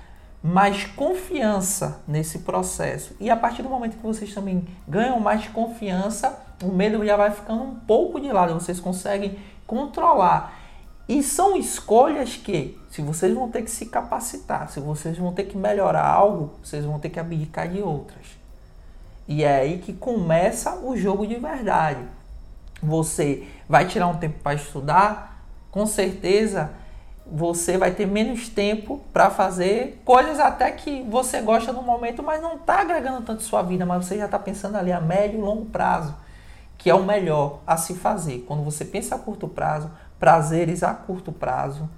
mais 0.42 0.84
confiança 0.84 2.00
nesse 2.06 2.40
processo. 2.40 3.14
E 3.20 3.30
a 3.30 3.36
partir 3.36 3.62
do 3.62 3.68
momento 3.68 3.96
que 3.96 4.02
vocês 4.02 4.34
também 4.34 4.66
ganham 4.88 5.20
mais 5.20 5.46
confiança, 5.48 6.36
o 6.62 6.68
medo 6.68 7.04
já 7.04 7.16
vai 7.16 7.30
ficando 7.30 7.62
um 7.62 7.74
pouco 7.74 8.20
de 8.20 8.30
lado, 8.32 8.54
vocês 8.54 8.80
conseguem 8.80 9.38
controlar. 9.66 10.60
E 11.08 11.22
são 11.22 11.56
escolhas 11.56 12.36
que, 12.36 12.78
se 12.90 13.02
vocês 13.02 13.34
vão 13.34 13.50
ter 13.50 13.62
que 13.62 13.70
se 13.70 13.86
capacitar, 13.86 14.68
se 14.68 14.80
vocês 14.80 15.16
vão 15.16 15.32
ter 15.32 15.44
que 15.44 15.56
melhorar 15.56 16.06
algo, 16.06 16.54
vocês 16.62 16.84
vão 16.84 16.98
ter 16.98 17.10
que 17.10 17.20
abdicar 17.20 17.68
de 17.68 17.80
outras. 17.80 18.26
E 19.28 19.44
é 19.44 19.60
aí 19.60 19.78
que 19.78 19.92
começa 19.92 20.76
o 20.76 20.96
jogo 20.96 21.26
de 21.26 21.36
verdade. 21.36 22.02
Você 22.82 23.46
vai 23.68 23.86
tirar 23.86 24.08
um 24.08 24.16
tempo 24.16 24.38
para 24.42 24.54
estudar, 24.54 25.44
com 25.70 25.86
certeza 25.86 26.70
você 27.24 27.78
vai 27.78 27.92
ter 27.92 28.06
menos 28.06 28.48
tempo 28.48 29.00
para 29.12 29.30
fazer 29.30 30.02
coisas 30.04 30.40
até 30.40 30.70
que 30.70 31.02
você 31.04 31.40
gosta 31.40 31.72
no 31.72 31.82
momento, 31.82 32.22
mas 32.22 32.42
não 32.42 32.56
está 32.56 32.80
agregando 32.80 33.22
tanto 33.22 33.42
sua 33.42 33.62
vida, 33.62 33.86
mas 33.86 34.04
você 34.04 34.18
já 34.18 34.26
está 34.26 34.38
pensando 34.38 34.76
ali 34.76 34.92
a 34.92 35.00
médio 35.00 35.38
e 35.38 35.42
longo 35.42 35.66
prazo, 35.66 36.14
que 36.76 36.90
é 36.90 36.94
o 36.94 37.04
melhor 37.04 37.60
a 37.66 37.76
se 37.76 37.94
fazer. 37.94 38.44
Quando 38.46 38.62
você 38.64 38.84
pensa 38.84 39.14
a 39.14 39.18
curto 39.18 39.48
prazo, 39.48 39.90
prazeres 40.18 40.82
a 40.82 40.92
curto 40.92 41.32
prazo, 41.32 41.88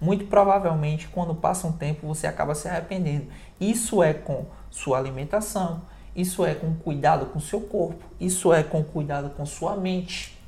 muito 0.00 0.26
provavelmente 0.26 1.08
quando 1.08 1.34
passa 1.34 1.66
um 1.66 1.72
tempo 1.72 2.06
você 2.06 2.26
acaba 2.26 2.54
se 2.54 2.68
arrependendo. 2.68 3.26
Isso 3.60 4.02
é 4.02 4.14
com 4.14 4.46
sua 4.70 4.98
alimentação, 4.98 5.82
isso 6.18 6.44
é 6.44 6.54
com 6.54 6.74
cuidado 6.74 7.26
com 7.26 7.40
seu 7.40 7.60
corpo, 7.60 8.04
isso 8.20 8.52
é 8.52 8.62
com 8.62 8.82
cuidado 8.82 9.30
com 9.30 9.46
sua 9.46 9.76
mente, 9.76 10.38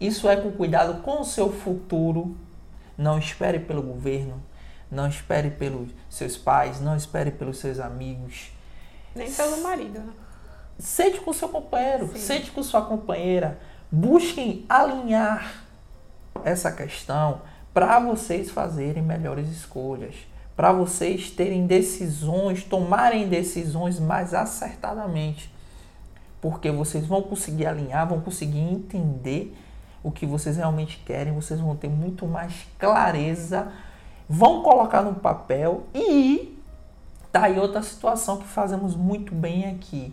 isso 0.00 0.28
é 0.28 0.36
com 0.36 0.50
cuidado 0.50 1.02
com 1.02 1.20
o 1.20 1.24
seu 1.24 1.52
futuro 1.52 2.36
não 2.96 3.18
espere 3.18 3.58
pelo 3.58 3.82
governo, 3.82 4.42
não 4.90 5.08
espere 5.08 5.50
pelos 5.50 5.88
seus 6.10 6.36
pais, 6.36 6.80
não 6.80 6.96
espere 6.96 7.30
pelos 7.30 7.58
seus 7.58 7.80
amigos. 7.80 8.52
Nem 9.14 9.32
pelo 9.32 9.62
marido, 9.62 9.98
né? 9.98 10.12
Sente 10.78 11.20
com 11.20 11.32
seu 11.32 11.48
companheiro, 11.48 12.08
Sim. 12.08 12.18
sente 12.18 12.50
com 12.50 12.62
sua 12.62 12.82
companheira. 12.82 13.58
Busquem 13.90 14.64
alinhar 14.68 15.64
essa 16.44 16.72
questão 16.72 17.42
para 17.74 17.98
vocês 18.00 18.50
fazerem 18.50 19.02
melhores 19.02 19.48
escolhas, 19.48 20.14
para 20.56 20.72
vocês 20.72 21.30
terem 21.30 21.66
decisões, 21.66 22.64
tomarem 22.64 23.28
decisões 23.28 23.98
mais 23.98 24.34
acertadamente. 24.34 25.52
Porque 26.40 26.70
vocês 26.70 27.06
vão 27.06 27.22
conseguir 27.22 27.66
alinhar, 27.66 28.08
vão 28.08 28.20
conseguir 28.20 28.60
entender 28.60 29.56
o 30.02 30.10
que 30.10 30.26
vocês 30.26 30.56
realmente 30.56 31.02
querem, 31.06 31.32
vocês 31.32 31.60
vão 31.60 31.76
ter 31.76 31.88
muito 31.88 32.26
mais 32.26 32.66
clareza, 32.78 33.72
vão 34.28 34.62
colocar 34.62 35.02
no 35.02 35.14
papel 35.14 35.84
e 35.94 36.58
tá 37.30 37.44
aí 37.44 37.58
outra 37.58 37.82
situação 37.82 38.38
que 38.38 38.46
fazemos 38.48 38.96
muito 38.96 39.34
bem 39.34 39.70
aqui. 39.70 40.12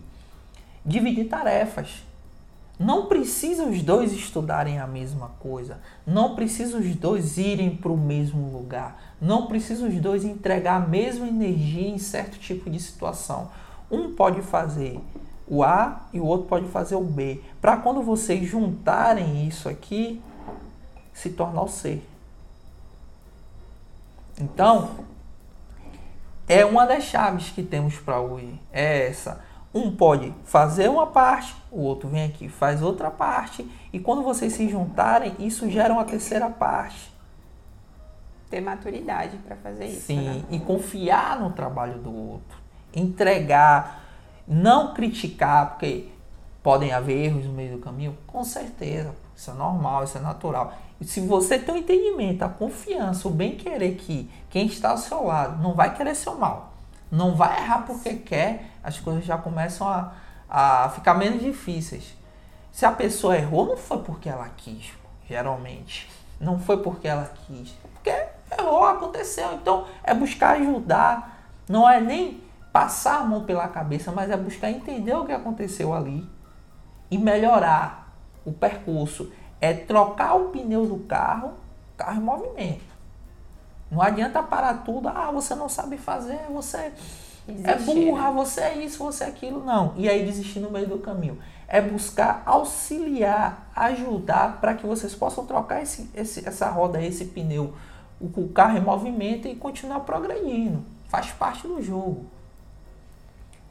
Dividir 0.86 1.28
tarefas. 1.28 2.04
Não 2.80 3.08
precisa 3.08 3.66
os 3.66 3.82
dois 3.82 4.14
estudarem 4.14 4.80
a 4.80 4.88
mesma 4.88 5.32
coisa. 5.40 5.80
Não 6.08 6.36
precisa 6.36 6.78
os 6.78 6.96
dois 6.96 7.38
irem 7.38 7.76
para 7.76 7.92
o 7.92 7.98
mesmo 7.98 8.50
lugar. 8.54 9.09
Não 9.22 9.48
precisa 9.48 9.86
os 9.86 9.96
dois 9.96 10.24
entregar 10.24 10.76
a 10.76 10.88
mesma 10.88 11.28
energia 11.28 11.88
em 11.88 11.98
certo 11.98 12.40
tipo 12.40 12.70
de 12.70 12.80
situação. 12.80 13.50
Um 13.92 14.14
pode 14.14 14.42
fazer 14.42 15.00
o 15.48 15.64
A 15.64 16.02
e 16.14 16.20
o 16.20 16.26
outro 16.26 16.48
pode 16.48 16.68
fazer 16.68 16.96
o 16.96 17.04
B. 17.04 17.42
Para 17.60 17.78
quando 17.78 18.02
vocês 18.02 18.48
juntarem 18.48 19.48
isso 19.48 19.68
aqui, 19.68 20.22
se 21.14 21.32
tornar 21.32 21.64
o 21.64 21.68
C. 21.68 22.02
Então, 24.40 24.92
é 26.48 26.64
uma 26.64 26.86
das 26.86 27.04
chaves 27.04 27.50
que 27.50 27.62
temos 27.62 27.98
para 27.98 28.22
I. 28.22 28.60
É 28.72 29.08
essa. 29.08 29.44
Um 29.74 29.96
pode 29.96 30.34
fazer 30.46 30.90
uma 30.90 31.06
parte, 31.06 31.56
o 31.70 31.82
outro 31.82 32.10
vem 32.10 32.24
aqui 32.24 32.50
faz 32.50 32.82
outra 32.82 33.12
parte, 33.12 33.70
e 33.94 34.00
quando 34.00 34.24
vocês 34.24 34.54
se 34.54 34.68
juntarem, 34.68 35.36
isso 35.38 35.70
gera 35.70 35.94
uma 35.94 36.06
terceira 36.06 36.50
parte. 36.50 37.09
Ter 38.50 38.62
maturidade 38.62 39.38
para 39.38 39.56
fazer 39.56 39.86
isso. 39.86 40.08
Sim, 40.08 40.22
né? 40.22 40.44
e 40.50 40.60
confiar 40.60 41.40
no 41.40 41.52
trabalho 41.52 42.00
do 42.00 42.14
outro. 42.14 42.58
Entregar, 42.94 44.04
não 44.48 44.94
criticar, 44.94 45.72
porque 45.72 46.10
podem 46.64 46.92
haver 46.92 47.26
erros 47.26 47.46
no 47.46 47.54
meio 47.54 47.78
do 47.78 47.80
caminho, 47.80 48.18
com 48.28 48.44
certeza. 48.44 49.14
Isso 49.36 49.52
é 49.52 49.54
normal, 49.54 50.04
isso 50.04 50.18
é 50.18 50.22
natural. 50.22 50.74
E 51.00 51.06
se 51.06 51.22
você 51.22 51.58
tem 51.58 51.74
o 51.74 51.78
um 51.78 51.82
entendimento, 51.82 52.44
a 52.44 52.50
confiança, 52.50 53.28
o 53.28 53.32
bem 53.32 53.56
querer 53.56 53.96
que 53.96 54.30
quem 54.50 54.66
está 54.66 54.90
ao 54.90 54.98
seu 54.98 55.26
lado 55.26 55.62
não 55.62 55.74
vai 55.74 55.96
querer 55.96 56.16
seu 56.16 56.36
mal, 56.36 56.74
não 57.12 57.36
vai 57.36 57.62
errar 57.62 57.86
porque 57.86 58.16
quer, 58.16 58.66
as 58.84 59.00
coisas 59.00 59.24
já 59.24 59.38
começam 59.38 59.88
a, 59.88 60.12
a 60.50 60.90
ficar 60.90 61.14
menos 61.14 61.42
difíceis. 61.42 62.16
Se 62.72 62.86
a 62.86 62.92
pessoa 62.92 63.38
errou, 63.38 63.66
não 63.66 63.78
foi 63.78 64.00
porque 64.04 64.28
ela 64.28 64.50
quis, 64.58 64.92
geralmente. 65.28 66.10
Não 66.40 66.60
foi 66.60 66.78
porque 66.78 67.08
ela 67.08 67.32
quis. 67.46 67.72
Porque 67.94 68.12
errou, 68.58 68.84
aconteceu. 68.84 69.54
Então 69.54 69.86
é 70.04 70.14
buscar 70.14 70.58
ajudar. 70.58 71.38
Não 71.68 71.88
é 71.90 72.00
nem 72.00 72.42
passar 72.72 73.20
a 73.20 73.24
mão 73.24 73.44
pela 73.44 73.68
cabeça, 73.68 74.12
mas 74.12 74.30
é 74.30 74.38
buscar 74.38 74.70
entender 74.72 75.14
o 75.14 75.26
que 75.26 75.32
aconteceu 75.32 75.94
ali 75.94 76.28
e 77.10 77.18
melhorar 77.18 78.16
o 78.46 78.52
percurso. 78.52 79.32
É 79.62 79.74
trocar 79.74 80.36
o 80.36 80.50
pneu 80.50 80.86
do 80.86 81.00
carro, 81.00 81.54
carro 81.98 82.22
em 82.22 82.24
movimento. 82.24 82.90
Não 83.92 84.02
adianta 84.02 84.42
parar 84.44 84.84
tudo, 84.86 85.10
ah, 85.10 85.32
você 85.32 85.56
não 85.56 85.68
sabe 85.68 85.98
fazer, 85.98 86.40
você 86.50 86.94
Desistir, 87.54 87.70
é 87.70 87.76
burra, 88.06 88.30
né? 88.30 88.36
você 88.36 88.62
é 88.62 88.78
isso, 88.78 89.04
você 89.04 89.24
é 89.24 89.28
aquilo. 89.28 89.64
Não. 89.64 89.94
E 89.98 90.08
aí 90.08 90.24
desistir 90.24 90.60
no 90.60 90.70
meio 90.70 90.88
do 90.88 91.00
caminho. 91.00 91.40
É 91.68 91.82
buscar 91.82 92.44
auxiliar, 92.46 93.70
ajudar 93.76 94.60
para 94.60 94.74
que 94.74 94.86
vocês 94.86 95.14
possam 95.14 95.46
trocar 95.46 95.82
esse, 95.82 96.10
esse, 96.14 96.48
essa 96.48 96.70
roda, 96.70 97.02
esse 97.02 97.26
pneu, 97.26 97.74
o, 98.20 98.50
carro 98.50 98.78
em 98.78 98.82
movimento 98.82 99.48
e 99.48 99.56
continuar 99.56 100.02
progredindo. 100.02 100.84
Faz 101.08 101.32
parte 101.32 101.68
do 101.68 101.82
jogo. 101.82 102.26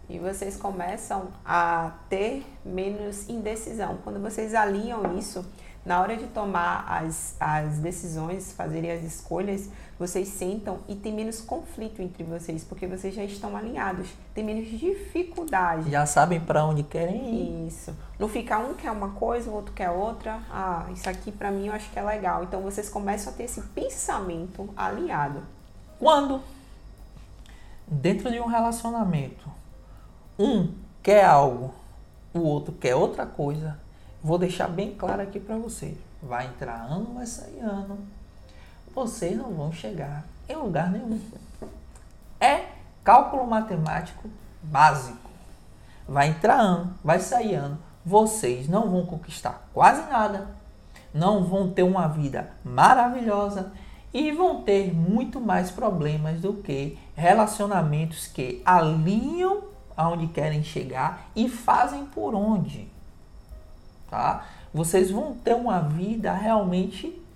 E 0.09 0.19
vocês 0.19 0.57
começam 0.57 1.29
a 1.45 1.93
ter 2.09 2.47
menos 2.65 3.29
indecisão. 3.29 3.99
Quando 4.03 4.21
vocês 4.21 4.55
alinham 4.55 5.19
isso, 5.19 5.45
na 5.85 6.01
hora 6.01 6.17
de 6.17 6.27
tomar 6.29 6.87
as, 6.89 7.37
as 7.39 7.79
decisões, 7.79 8.53
fazerem 8.53 8.91
as 8.91 9.03
escolhas, 9.05 9.69
vocês 9.99 10.29
sentam 10.29 10.79
e 10.87 10.95
tem 10.95 11.13
menos 11.13 11.41
conflito 11.41 12.01
entre 12.01 12.23
vocês, 12.23 12.63
porque 12.63 12.87
vocês 12.87 13.13
já 13.13 13.25
estão 13.25 13.57
alinhados, 13.57 14.09
tem 14.33 14.45
menos 14.45 14.69
dificuldade. 14.79 15.91
Já 15.91 16.07
sabem 16.07 16.39
para 16.39 16.65
onde 16.65 16.85
querem 16.85 17.35
ir. 17.35 17.67
Isso. 17.67 17.95
Não 18.17 18.29
fica 18.29 18.59
um 18.59 18.75
quer 18.75 18.93
uma 18.93 19.11
coisa, 19.11 19.51
o 19.51 19.55
outro 19.55 19.73
quer 19.73 19.91
outra. 19.91 20.41
Ah, 20.51 20.87
isso 20.93 21.09
aqui 21.09 21.33
para 21.33 21.51
mim 21.51 21.67
eu 21.67 21.73
acho 21.73 21.91
que 21.91 21.99
é 21.99 22.03
legal. 22.03 22.45
Então 22.45 22.63
vocês 22.63 22.89
começam 22.89 23.33
a 23.33 23.37
ter 23.37 23.45
esse 23.45 23.61
pensamento 23.61 24.71
alinhado. 24.77 25.43
Quando 25.99 26.41
dentro 27.85 28.31
de 28.31 28.39
um 28.39 28.47
relacionamento 28.47 29.49
um 30.39 30.73
quer 31.03 31.25
algo, 31.25 31.75
o 32.33 32.41
outro 32.41 32.73
quer 32.73 32.95
outra 32.95 33.27
coisa, 33.27 33.81
vou 34.23 34.39
deixar 34.39 34.69
bem 34.69 34.95
claro 34.95 35.23
aqui 35.23 35.41
para 35.41 35.57
vocês. 35.57 35.97
Vai 36.23 36.47
entrar 36.47 36.85
ano, 36.85 37.15
vai 37.15 37.27
sair 37.27 37.59
ano 37.59 37.99
vocês 38.99 39.37
não 39.37 39.55
vão 39.55 39.71
chegar 39.71 40.25
em 40.49 40.57
lugar 40.57 40.91
nenhum. 40.91 41.21
É 42.41 42.65
cálculo 43.05 43.47
matemático 43.47 44.29
básico. 44.61 45.31
Vai 46.07 46.31
entrar 46.31 46.57
ano, 46.57 46.95
vai 47.05 47.21
sair 47.21 47.55
ano. 47.55 47.79
Vocês 48.05 48.69
não 48.69 48.91
vão 48.91 49.07
conquistar 49.07 49.69
quase 49.73 50.11
nada, 50.11 50.49
não 51.15 51.45
vão 51.45 51.71
ter 51.71 51.85
uma 51.85 52.09
vida 52.09 52.51
maravilhosa 52.65 53.71
e 54.13 54.33
vão 54.33 54.63
ter 54.63 54.93
muito 54.93 55.41
mais 55.41 55.71
problemas 55.71 56.41
do 56.41 56.55
que 56.55 56.99
relacionamentos 57.15 58.27
que 58.27 58.61
alinham 58.65 59.63
aonde 59.97 60.27
querem 60.27 60.65
chegar 60.65 61.29
e 61.37 61.49
fazem 61.49 62.05
por 62.07 62.35
onde. 62.35 62.89
Tá? 64.11 64.45
Vocês 64.75 65.11
vão 65.11 65.35
ter 65.35 65.55
uma 65.55 65.81
vida 65.81 66.33
realmente 66.33 67.28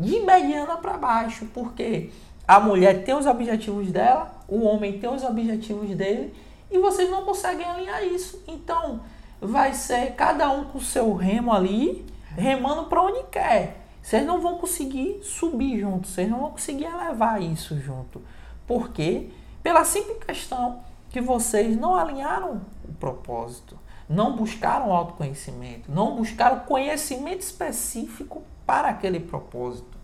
de 0.00 0.20
mediana 0.20 0.76
para 0.78 0.96
baixo, 0.96 1.46
porque 1.52 2.10
a 2.48 2.58
mulher 2.58 3.04
tem 3.04 3.14
os 3.14 3.26
objetivos 3.26 3.92
dela, 3.92 4.34
o 4.48 4.62
homem 4.64 4.98
tem 4.98 5.08
os 5.08 5.22
objetivos 5.22 5.94
dele 5.94 6.34
e 6.70 6.78
vocês 6.78 7.10
não 7.10 7.24
conseguem 7.24 7.64
alinhar 7.64 8.02
isso. 8.02 8.42
Então, 8.48 9.00
vai 9.40 9.74
ser 9.74 10.14
cada 10.14 10.50
um 10.50 10.64
com 10.64 10.78
o 10.78 10.82
seu 10.82 11.14
remo 11.14 11.52
ali, 11.52 12.04
remando 12.36 12.84
para 12.84 13.02
onde 13.02 13.22
quer. 13.30 13.76
Vocês 14.02 14.26
não 14.26 14.40
vão 14.40 14.56
conseguir 14.56 15.20
subir 15.22 15.80
junto, 15.80 16.08
vocês 16.08 16.28
não 16.28 16.40
vão 16.40 16.50
conseguir 16.50 16.86
elevar 16.86 17.42
isso 17.42 17.78
junto. 17.78 18.22
Por 18.66 18.90
quê? 18.90 19.28
Pela 19.62 19.84
simples 19.84 20.18
questão 20.24 20.80
que 21.10 21.20
vocês 21.20 21.76
não 21.76 21.94
alinharam 21.94 22.62
o 22.88 22.92
propósito, 22.94 23.78
não 24.08 24.34
buscaram 24.34 24.92
autoconhecimento, 24.92 25.92
não 25.92 26.16
buscaram 26.16 26.60
conhecimento 26.60 27.42
específico 27.42 28.42
para 28.70 28.90
aquele 28.90 29.18
propósito. 29.18 29.98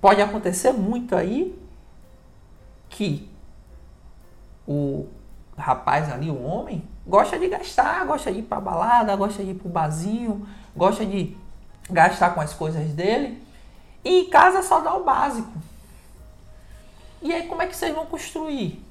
Pode 0.00 0.22
acontecer 0.22 0.72
muito 0.72 1.14
aí 1.14 1.54
que 2.88 3.28
o 4.66 5.06
rapaz 5.54 6.10
ali, 6.10 6.30
o 6.30 6.42
homem, 6.42 6.82
gosta 7.06 7.38
de 7.38 7.46
gastar, 7.46 8.06
gosta 8.06 8.32
de 8.32 8.38
ir 8.38 8.44
para 8.44 8.58
balada, 8.58 9.14
gosta 9.14 9.44
de 9.44 9.50
ir 9.50 9.54
para 9.54 9.68
o 9.68 9.70
barzinho, 9.70 10.48
gosta 10.74 11.04
de 11.04 11.36
gastar 11.90 12.30
com 12.30 12.40
as 12.40 12.54
coisas 12.54 12.88
dele 12.94 13.38
e 14.02 14.20
em 14.20 14.30
casa 14.30 14.62
só 14.62 14.80
dá 14.80 14.94
o 14.94 15.04
básico. 15.04 15.52
E 17.20 17.34
aí 17.34 17.46
como 17.46 17.60
é 17.60 17.66
que 17.66 17.76
vocês 17.76 17.94
vão 17.94 18.06
construir? 18.06 18.82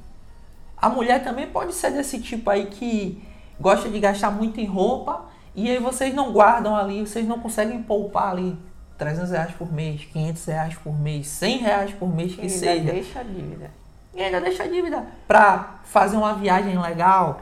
A 0.77 0.87
mulher 0.87 1.23
também 1.23 1.47
pode 1.47 1.73
ser 1.73 1.89
desse 1.89 2.21
tipo 2.21 2.47
aí 2.47 2.67
que 2.67 3.27
gosta 3.59 3.89
de 3.89 3.99
gastar 3.99 4.29
muito 4.29 4.59
em 4.59 4.67
roupa 4.67 5.33
e 5.55 5.69
aí 5.69 5.79
vocês 5.79 6.13
não 6.13 6.31
guardam 6.33 6.75
ali, 6.75 7.01
vocês 7.01 7.25
não 7.25 7.39
conseguem 7.39 7.81
poupar 7.81 8.31
ali 8.31 8.57
300 8.97 9.31
reais 9.31 9.51
por 9.53 9.71
mês, 9.71 10.05
500 10.05 10.45
reais 10.45 10.75
por 10.75 10.99
mês, 10.99 11.27
100 11.27 11.57
reais 11.57 11.91
por 11.93 12.13
mês 12.13 12.35
que 12.35 12.45
e 12.45 12.49
seja. 12.49 12.71
ainda 12.71 12.91
deixa 12.91 13.19
a 13.19 13.23
dívida. 13.23 13.71
E 14.13 14.21
ainda 14.21 14.41
deixa 14.41 14.63
a 14.63 14.67
dívida 14.67 15.05
para 15.27 15.79
fazer 15.83 16.17
uma 16.17 16.33
viagem 16.33 16.77
legal, 16.79 17.41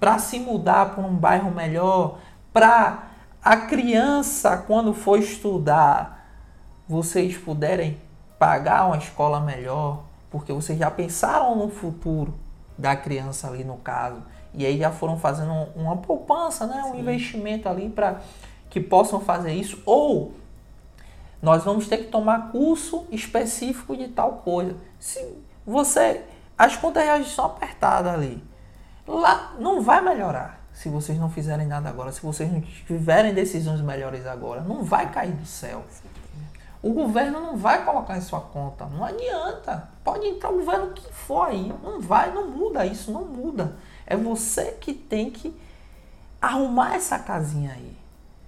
para 0.00 0.18
se 0.18 0.38
mudar 0.38 0.94
para 0.94 1.04
um 1.04 1.14
bairro 1.14 1.50
melhor, 1.50 2.18
para 2.52 3.04
a 3.42 3.56
criança 3.56 4.56
quando 4.56 4.92
for 4.94 5.18
estudar, 5.18 6.26
vocês 6.88 7.36
puderem 7.36 7.98
pagar 8.38 8.86
uma 8.86 8.98
escola 8.98 9.40
melhor, 9.40 10.04
porque 10.30 10.52
vocês 10.52 10.78
já 10.78 10.90
pensaram 10.90 11.56
no 11.56 11.68
futuro 11.68 12.34
da 12.76 12.96
criança 12.96 13.48
ali 13.48 13.64
no 13.64 13.76
caso. 13.76 14.22
E 14.54 14.66
aí 14.66 14.78
já 14.78 14.90
foram 14.90 15.18
fazendo 15.18 15.52
uma 15.74 15.96
poupança, 15.96 16.66
né? 16.66 16.82
um 16.84 16.98
investimento 16.98 17.68
ali 17.68 17.88
para 17.88 18.20
que 18.68 18.80
possam 18.80 19.20
fazer 19.20 19.52
isso. 19.52 19.82
Ou 19.86 20.34
nós 21.40 21.64
vamos 21.64 21.88
ter 21.88 21.98
que 21.98 22.04
tomar 22.04 22.50
curso 22.50 23.06
específico 23.10 23.96
de 23.96 24.08
tal 24.08 24.42
coisa. 24.44 24.76
Se 24.98 25.36
você. 25.66 26.22
As 26.56 26.76
contas 26.76 27.04
já 27.04 27.18
estão 27.18 27.46
apertadas 27.46 28.12
ali. 28.12 28.42
Lá 29.06 29.54
não 29.58 29.80
vai 29.80 30.00
melhorar 30.00 30.62
se 30.72 30.88
vocês 30.88 31.18
não 31.18 31.28
fizerem 31.28 31.66
nada 31.66 31.88
agora, 31.88 32.10
se 32.12 32.22
vocês 32.22 32.50
não 32.50 32.60
tiverem 32.60 33.34
decisões 33.34 33.80
melhores 33.80 34.26
agora. 34.26 34.62
Não 34.62 34.82
vai 34.82 35.10
cair 35.10 35.32
do 35.32 35.46
céu. 35.46 35.84
O 36.82 36.92
governo 36.92 37.40
não 37.40 37.56
vai 37.56 37.84
colocar 37.84 38.16
em 38.16 38.20
sua 38.20 38.40
conta. 38.40 38.86
Não 38.86 39.04
adianta. 39.04 39.88
Pode 40.02 40.26
entrar 40.26 40.50
o 40.50 40.54
governo 40.54 40.92
que 40.92 41.12
for 41.12 41.48
aí. 41.48 41.72
Não 41.82 42.00
vai, 42.00 42.32
não 42.32 42.48
muda 42.48 42.84
isso, 42.84 43.12
não 43.12 43.24
muda. 43.24 43.76
É 44.12 44.16
você 44.16 44.72
que 44.72 44.92
tem 44.92 45.30
que 45.30 45.58
arrumar 46.38 46.96
essa 46.96 47.18
casinha 47.18 47.72
aí. 47.72 47.96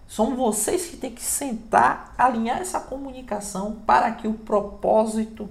São 0.07 0.37
vocês 0.37 0.89
que 0.89 0.99
têm 0.99 1.11
que 1.11 1.23
sentar, 1.23 2.15
alinhar 2.19 2.59
essa 2.59 2.79
comunicação 2.79 3.77
para 3.87 4.13
que 4.13 4.29
o 4.29 4.35
propósito 4.35 5.49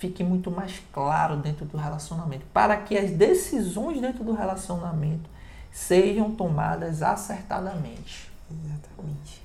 fique 0.00 0.24
muito 0.24 0.50
mais 0.50 0.82
claro 0.92 1.36
dentro 1.36 1.64
do 1.66 1.76
relacionamento, 1.76 2.44
para 2.52 2.76
que 2.78 2.98
as 2.98 3.12
decisões 3.12 4.00
dentro 4.00 4.24
do 4.24 4.32
relacionamento 4.32 5.30
sejam 5.72 6.32
tomadas 6.32 7.00
acertadamente. 7.00 8.28
Exatamente. 8.50 9.40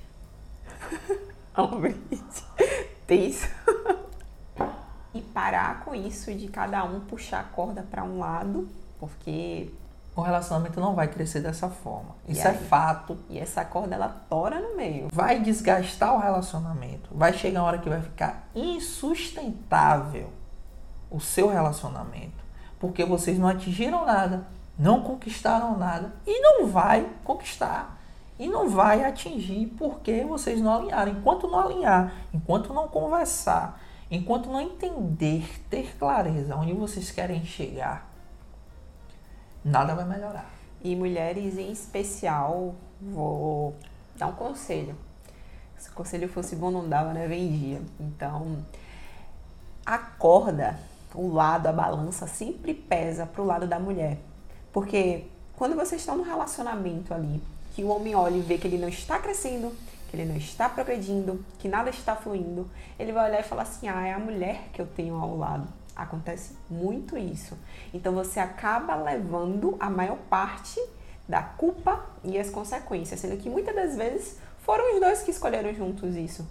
Tem 3.06 3.28
isso. 3.28 3.46
e 5.14 5.20
parar 5.20 5.84
com 5.84 5.94
isso 5.94 6.34
de 6.34 6.48
cada 6.48 6.82
um 6.82 6.98
puxar 6.98 7.40
a 7.40 7.44
corda 7.44 7.86
para 7.88 8.02
um 8.02 8.18
lado, 8.18 8.68
porque 9.02 9.68
o 10.14 10.20
relacionamento 10.20 10.78
não 10.78 10.94
vai 10.94 11.08
crescer 11.08 11.40
dessa 11.40 11.68
forma. 11.68 12.14
Isso 12.28 12.46
é 12.46 12.54
fato. 12.54 13.18
E 13.28 13.36
essa 13.36 13.64
corda 13.64 13.96
ela 13.96 14.08
tora 14.08 14.60
no 14.60 14.76
meio. 14.76 15.08
Vai 15.12 15.40
desgastar 15.40 16.14
o 16.14 16.20
relacionamento. 16.20 17.10
Vai 17.10 17.32
chegar 17.32 17.62
uma 17.62 17.66
hora 17.66 17.78
que 17.78 17.88
vai 17.88 18.00
ficar 18.00 18.48
insustentável 18.54 20.30
o 21.10 21.18
seu 21.18 21.48
relacionamento, 21.48 22.44
porque 22.78 23.04
vocês 23.04 23.40
não 23.40 23.48
atingiram 23.48 24.06
nada, 24.06 24.46
não 24.78 25.02
conquistaram 25.02 25.76
nada 25.76 26.14
e 26.24 26.40
não 26.40 26.68
vai 26.68 27.04
conquistar 27.24 28.00
e 28.38 28.46
não 28.46 28.68
vai 28.68 29.04
atingir 29.04 29.66
porque 29.76 30.24
vocês 30.24 30.60
não 30.60 30.74
alinharam. 30.74 31.10
Enquanto 31.10 31.48
não 31.48 31.58
alinhar, 31.58 32.12
enquanto 32.32 32.72
não 32.72 32.86
conversar, 32.86 33.80
enquanto 34.08 34.48
não 34.48 34.60
entender, 34.60 35.60
ter 35.68 35.96
clareza 35.98 36.54
onde 36.54 36.72
vocês 36.72 37.10
querem 37.10 37.44
chegar, 37.44 38.11
nada 39.64 39.94
vai 39.94 40.04
melhorar. 40.04 40.50
E 40.82 40.96
mulheres 40.96 41.56
em 41.58 41.70
especial, 41.70 42.74
vou 43.00 43.74
dar 44.16 44.26
um 44.26 44.32
conselho. 44.32 44.96
Se 45.78 45.90
o 45.90 45.92
conselho 45.92 46.28
fosse 46.28 46.54
bom, 46.56 46.70
não 46.70 46.88
dava, 46.88 47.12
né? 47.12 47.26
Vendia. 47.26 47.80
Então, 47.98 48.58
acorda 49.84 50.78
o 51.14 51.32
lado, 51.32 51.66
a 51.66 51.72
balança 51.72 52.26
sempre 52.26 52.74
pesa 52.74 53.26
pro 53.26 53.44
lado 53.44 53.66
da 53.66 53.78
mulher. 53.78 54.18
Porque 54.72 55.24
quando 55.56 55.76
vocês 55.76 56.00
estão 56.00 56.16
no 56.16 56.22
relacionamento 56.22 57.12
ali, 57.12 57.42
que 57.74 57.82
o 57.82 57.88
homem 57.88 58.14
olha 58.14 58.36
e 58.36 58.40
vê 58.40 58.58
que 58.58 58.66
ele 58.66 58.78
não 58.78 58.88
está 58.88 59.18
crescendo, 59.18 59.72
que 60.08 60.16
ele 60.16 60.24
não 60.24 60.36
está 60.36 60.68
progredindo, 60.68 61.44
que 61.58 61.68
nada 61.68 61.90
está 61.90 62.14
fluindo, 62.14 62.68
ele 62.98 63.12
vai 63.12 63.30
olhar 63.30 63.40
e 63.40 63.44
falar 63.44 63.62
assim: 63.62 63.88
ah, 63.88 64.06
é 64.06 64.12
a 64.12 64.18
mulher 64.18 64.68
que 64.72 64.80
eu 64.80 64.86
tenho 64.86 65.16
ao 65.16 65.36
lado. 65.36 65.66
Acontece 65.94 66.56
muito 66.70 67.16
isso. 67.16 67.56
Então 67.92 68.12
você 68.12 68.40
acaba 68.40 68.94
levando 68.96 69.76
a 69.78 69.90
maior 69.90 70.18
parte 70.30 70.80
da 71.28 71.42
culpa 71.42 72.04
e 72.24 72.38
as 72.38 72.50
consequências, 72.50 73.20
sendo 73.20 73.36
que 73.36 73.48
muitas 73.48 73.74
das 73.74 73.96
vezes 73.96 74.38
foram 74.60 74.94
os 74.94 75.00
dois 75.00 75.22
que 75.22 75.30
escolheram 75.30 75.72
juntos 75.74 76.16
isso. 76.16 76.46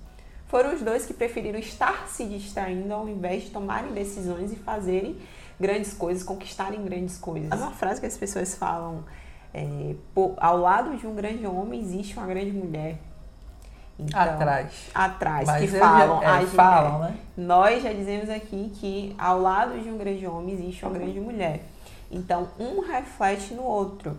Foram 0.48 0.74
os 0.74 0.82
dois 0.82 1.06
que 1.06 1.14
preferiram 1.14 1.60
estar 1.60 2.08
se 2.08 2.26
distraindo 2.26 2.94
ao 2.94 3.08
invés 3.08 3.44
de 3.44 3.52
tomarem 3.52 3.94
decisões 3.94 4.52
e 4.52 4.56
fazerem 4.58 5.18
grandes 5.60 5.94
coisas, 5.94 6.24
conquistarem 6.24 6.84
grandes 6.84 7.18
coisas. 7.18 7.50
É 7.52 7.56
uma 7.56 7.72
frase 7.72 8.02
que 8.02 8.08
as 8.08 8.18
pessoas 8.18 8.56
falam: 8.56 9.06
é, 9.54 9.96
ao 10.38 10.58
lado 10.58 10.98
de 10.98 11.08
um 11.08 11.16
grande 11.16 11.46
homem 11.46 11.80
existe 11.80 12.18
uma 12.18 12.26
grande 12.26 12.52
mulher. 12.52 13.00
Então, 14.06 14.22
atrás. 14.22 14.90
Atrás, 14.94 15.48
Mas 15.48 15.70
que 15.70 15.78
falam. 15.78 16.22
Já, 16.22 16.42
é, 16.42 16.46
falam, 16.46 17.00
né? 17.00 17.18
Nós 17.38 17.84
já 17.84 17.94
dizemos 17.94 18.30
aqui 18.30 18.72
que 18.76 19.16
ao 19.18 19.40
lado 19.40 19.80
de 19.80 19.90
um 19.90 19.98
grande 19.98 20.26
homem 20.28 20.54
existe 20.54 20.86
uma 20.86 20.94
grande 20.94 21.20
mulher. 21.20 21.62
Então, 22.12 22.50
um 22.60 22.82
reflete 22.82 23.54
no 23.54 23.64
outro. 23.64 24.18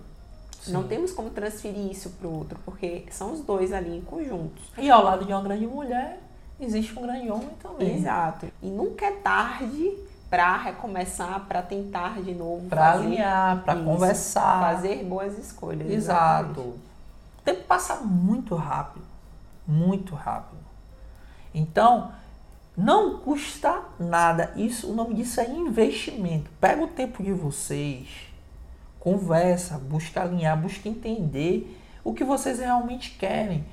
Sim. 0.62 0.72
Não 0.72 0.84
temos 0.84 1.12
como 1.12 1.30
transferir 1.30 1.90
isso 1.90 2.10
para 2.10 2.28
o 2.28 2.38
outro, 2.38 2.58
porque 2.64 3.04
são 3.10 3.32
os 3.32 3.40
dois 3.40 3.72
ali 3.72 3.96
em 3.96 4.00
conjunto. 4.00 4.62
E 4.78 4.88
ao 4.90 5.02
lado 5.02 5.24
de 5.24 5.32
uma 5.32 5.42
grande 5.42 5.66
mulher, 5.66 6.20
existe 6.60 6.96
um 6.96 7.02
grande 7.02 7.30
homem 7.30 7.50
também. 7.60 7.96
Exato. 7.96 8.46
E 8.62 8.66
nunca 8.66 9.06
é 9.06 9.10
tarde 9.10 9.92
para 10.30 10.56
recomeçar, 10.56 11.40
para 11.46 11.60
tentar 11.60 12.22
de 12.22 12.32
novo. 12.32 12.66
Para 12.68 12.92
alinhar, 12.92 13.62
para 13.64 13.76
conversar. 13.76 14.60
Fazer 14.60 15.04
boas 15.04 15.36
escolhas. 15.36 15.90
Exato. 15.90 16.50
Exatamente. 16.50 16.60
O 17.38 17.44
tempo 17.44 17.64
passa 17.64 17.96
muito 17.96 18.54
rápido. 18.54 19.12
Muito 19.72 20.14
rápido. 20.14 20.61
Então, 21.54 22.12
não 22.76 23.18
custa 23.18 23.82
nada. 23.98 24.52
Isso, 24.54 24.90
o 24.90 24.94
nome 24.94 25.14
disso 25.14 25.40
é 25.40 25.48
investimento. 25.48 26.50
Pega 26.61 26.82
o 26.82 26.88
tempo 26.88 27.22
de 27.22 27.32
vocês, 27.32 28.08
conversa, 29.00 29.78
busca 29.78 30.22
alinhar, 30.22 30.61
busca 30.61 30.88
entender 30.88 31.78
o 32.04 32.12
que 32.12 32.22
vocês 32.22 32.58
realmente 32.58 33.12
querem. 33.12 33.64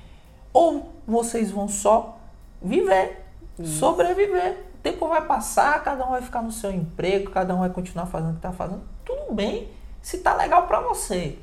Ou 0.52 0.92
vocês 1.06 1.50
vão 1.50 1.68
só 1.68 2.18
viver, 2.62 3.24
Isso. 3.58 3.78
sobreviver. 3.78 4.64
O 4.74 4.82
tempo 4.82 5.06
vai 5.06 5.24
passar, 5.26 5.82
cada 5.84 6.06
um 6.06 6.10
vai 6.10 6.22
ficar 6.22 6.42
no 6.42 6.50
seu 6.50 6.72
emprego, 6.72 7.30
cada 7.30 7.54
um 7.54 7.58
vai 7.58 7.70
continuar 7.70 8.06
fazendo 8.06 8.30
o 8.30 8.32
que 8.32 8.38
está 8.38 8.52
fazendo. 8.52 8.82
Tudo 9.04 9.34
bem, 9.34 9.68
se 10.00 10.18
tá 10.18 10.34
legal 10.34 10.66
para 10.66 10.80
você. 10.80 11.38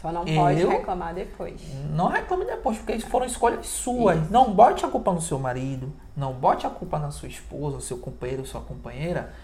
Só 0.00 0.12
não 0.12 0.24
pode 0.24 0.60
eu, 0.60 0.70
reclamar 0.70 1.12
depois. 1.12 1.60
Não 1.90 2.06
reclame 2.06 2.44
depois, 2.44 2.78
porque 2.78 3.00
foram 3.00 3.26
escolhas 3.26 3.66
suas. 3.66 4.22
Isso. 4.22 4.32
Não 4.32 4.54
bote 4.54 4.84
a 4.84 4.88
culpa 4.88 5.12
no 5.12 5.20
seu 5.20 5.40
marido, 5.40 5.92
não 6.16 6.32
bote 6.32 6.64
a 6.66 6.70
culpa 6.70 7.00
na 7.00 7.10
sua 7.10 7.28
esposa, 7.28 7.80
seu 7.80 7.98
companheiro, 7.98 8.46
sua 8.46 8.60
companheira, 8.60 9.34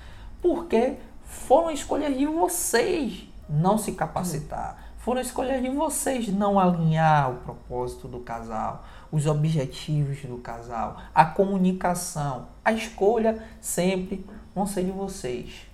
porque 0.40 0.94
foram 1.24 1.72
escolhas 1.72 2.16
de 2.16 2.24
vocês 2.24 3.26
não 3.48 3.76
se 3.76 3.92
capacitar. 3.92 4.92
Foram 4.98 5.20
escolhas 5.20 5.60
de 5.60 5.68
vocês 5.70 6.28
não 6.28 6.58
alinhar 6.58 7.32
o 7.32 7.36
propósito 7.38 8.06
do 8.06 8.20
casal, 8.20 8.84
os 9.10 9.26
objetivos 9.26 10.22
do 10.22 10.38
casal, 10.38 10.98
a 11.12 11.24
comunicação. 11.24 12.46
A 12.64 12.72
escolha 12.72 13.42
sempre 13.60 14.24
vão 14.54 14.68
ser 14.68 14.84
de 14.84 14.92
vocês. 14.92 15.66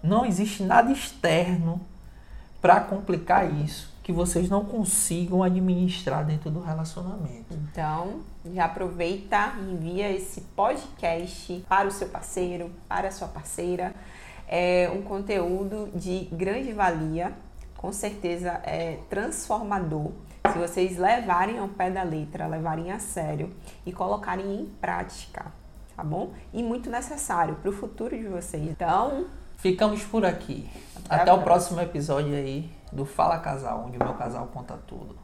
Não 0.00 0.24
existe 0.24 0.62
nada 0.62 0.92
externo 0.92 1.80
para 2.62 2.80
complicar 2.80 3.52
isso 3.52 3.93
que 4.04 4.12
vocês 4.12 4.50
não 4.50 4.66
consigam 4.66 5.42
administrar 5.42 6.26
dentro 6.26 6.50
do 6.50 6.60
relacionamento. 6.60 7.46
Então, 7.50 8.20
já 8.52 8.66
aproveita 8.66 9.54
e 9.58 9.72
envia 9.72 10.12
esse 10.12 10.42
podcast 10.42 11.64
para 11.66 11.88
o 11.88 11.90
seu 11.90 12.08
parceiro, 12.08 12.70
para 12.86 13.08
a 13.08 13.10
sua 13.10 13.28
parceira. 13.28 13.94
É 14.46 14.92
um 14.94 15.00
conteúdo 15.00 15.88
de 15.94 16.28
grande 16.30 16.70
valia, 16.74 17.32
com 17.78 17.90
certeza 17.94 18.60
é 18.64 18.98
transformador. 19.08 20.12
Se 20.52 20.58
vocês 20.58 20.98
levarem 20.98 21.58
ao 21.58 21.68
pé 21.68 21.90
da 21.90 22.02
letra, 22.02 22.46
levarem 22.46 22.92
a 22.92 22.98
sério 22.98 23.54
e 23.86 23.92
colocarem 23.92 24.54
em 24.54 24.66
prática, 24.82 25.46
tá 25.96 26.04
bom? 26.04 26.34
E 26.52 26.62
muito 26.62 26.90
necessário 26.90 27.54
para 27.54 27.70
o 27.70 27.72
futuro 27.72 28.14
de 28.14 28.28
vocês. 28.28 28.68
Então, 28.70 29.24
Ficamos 29.56 30.02
por 30.02 30.26
aqui. 30.26 30.68
Até, 31.08 31.22
Até 31.22 31.32
o 31.32 31.40
próximo 31.42 31.80
episódio 31.80 32.34
aí 32.34 32.70
do 32.94 33.04
Fala 33.04 33.38
Casal, 33.40 33.84
onde 33.86 33.98
o 33.98 34.04
meu 34.04 34.14
casal 34.14 34.46
conta 34.46 34.76
tudo. 34.86 35.23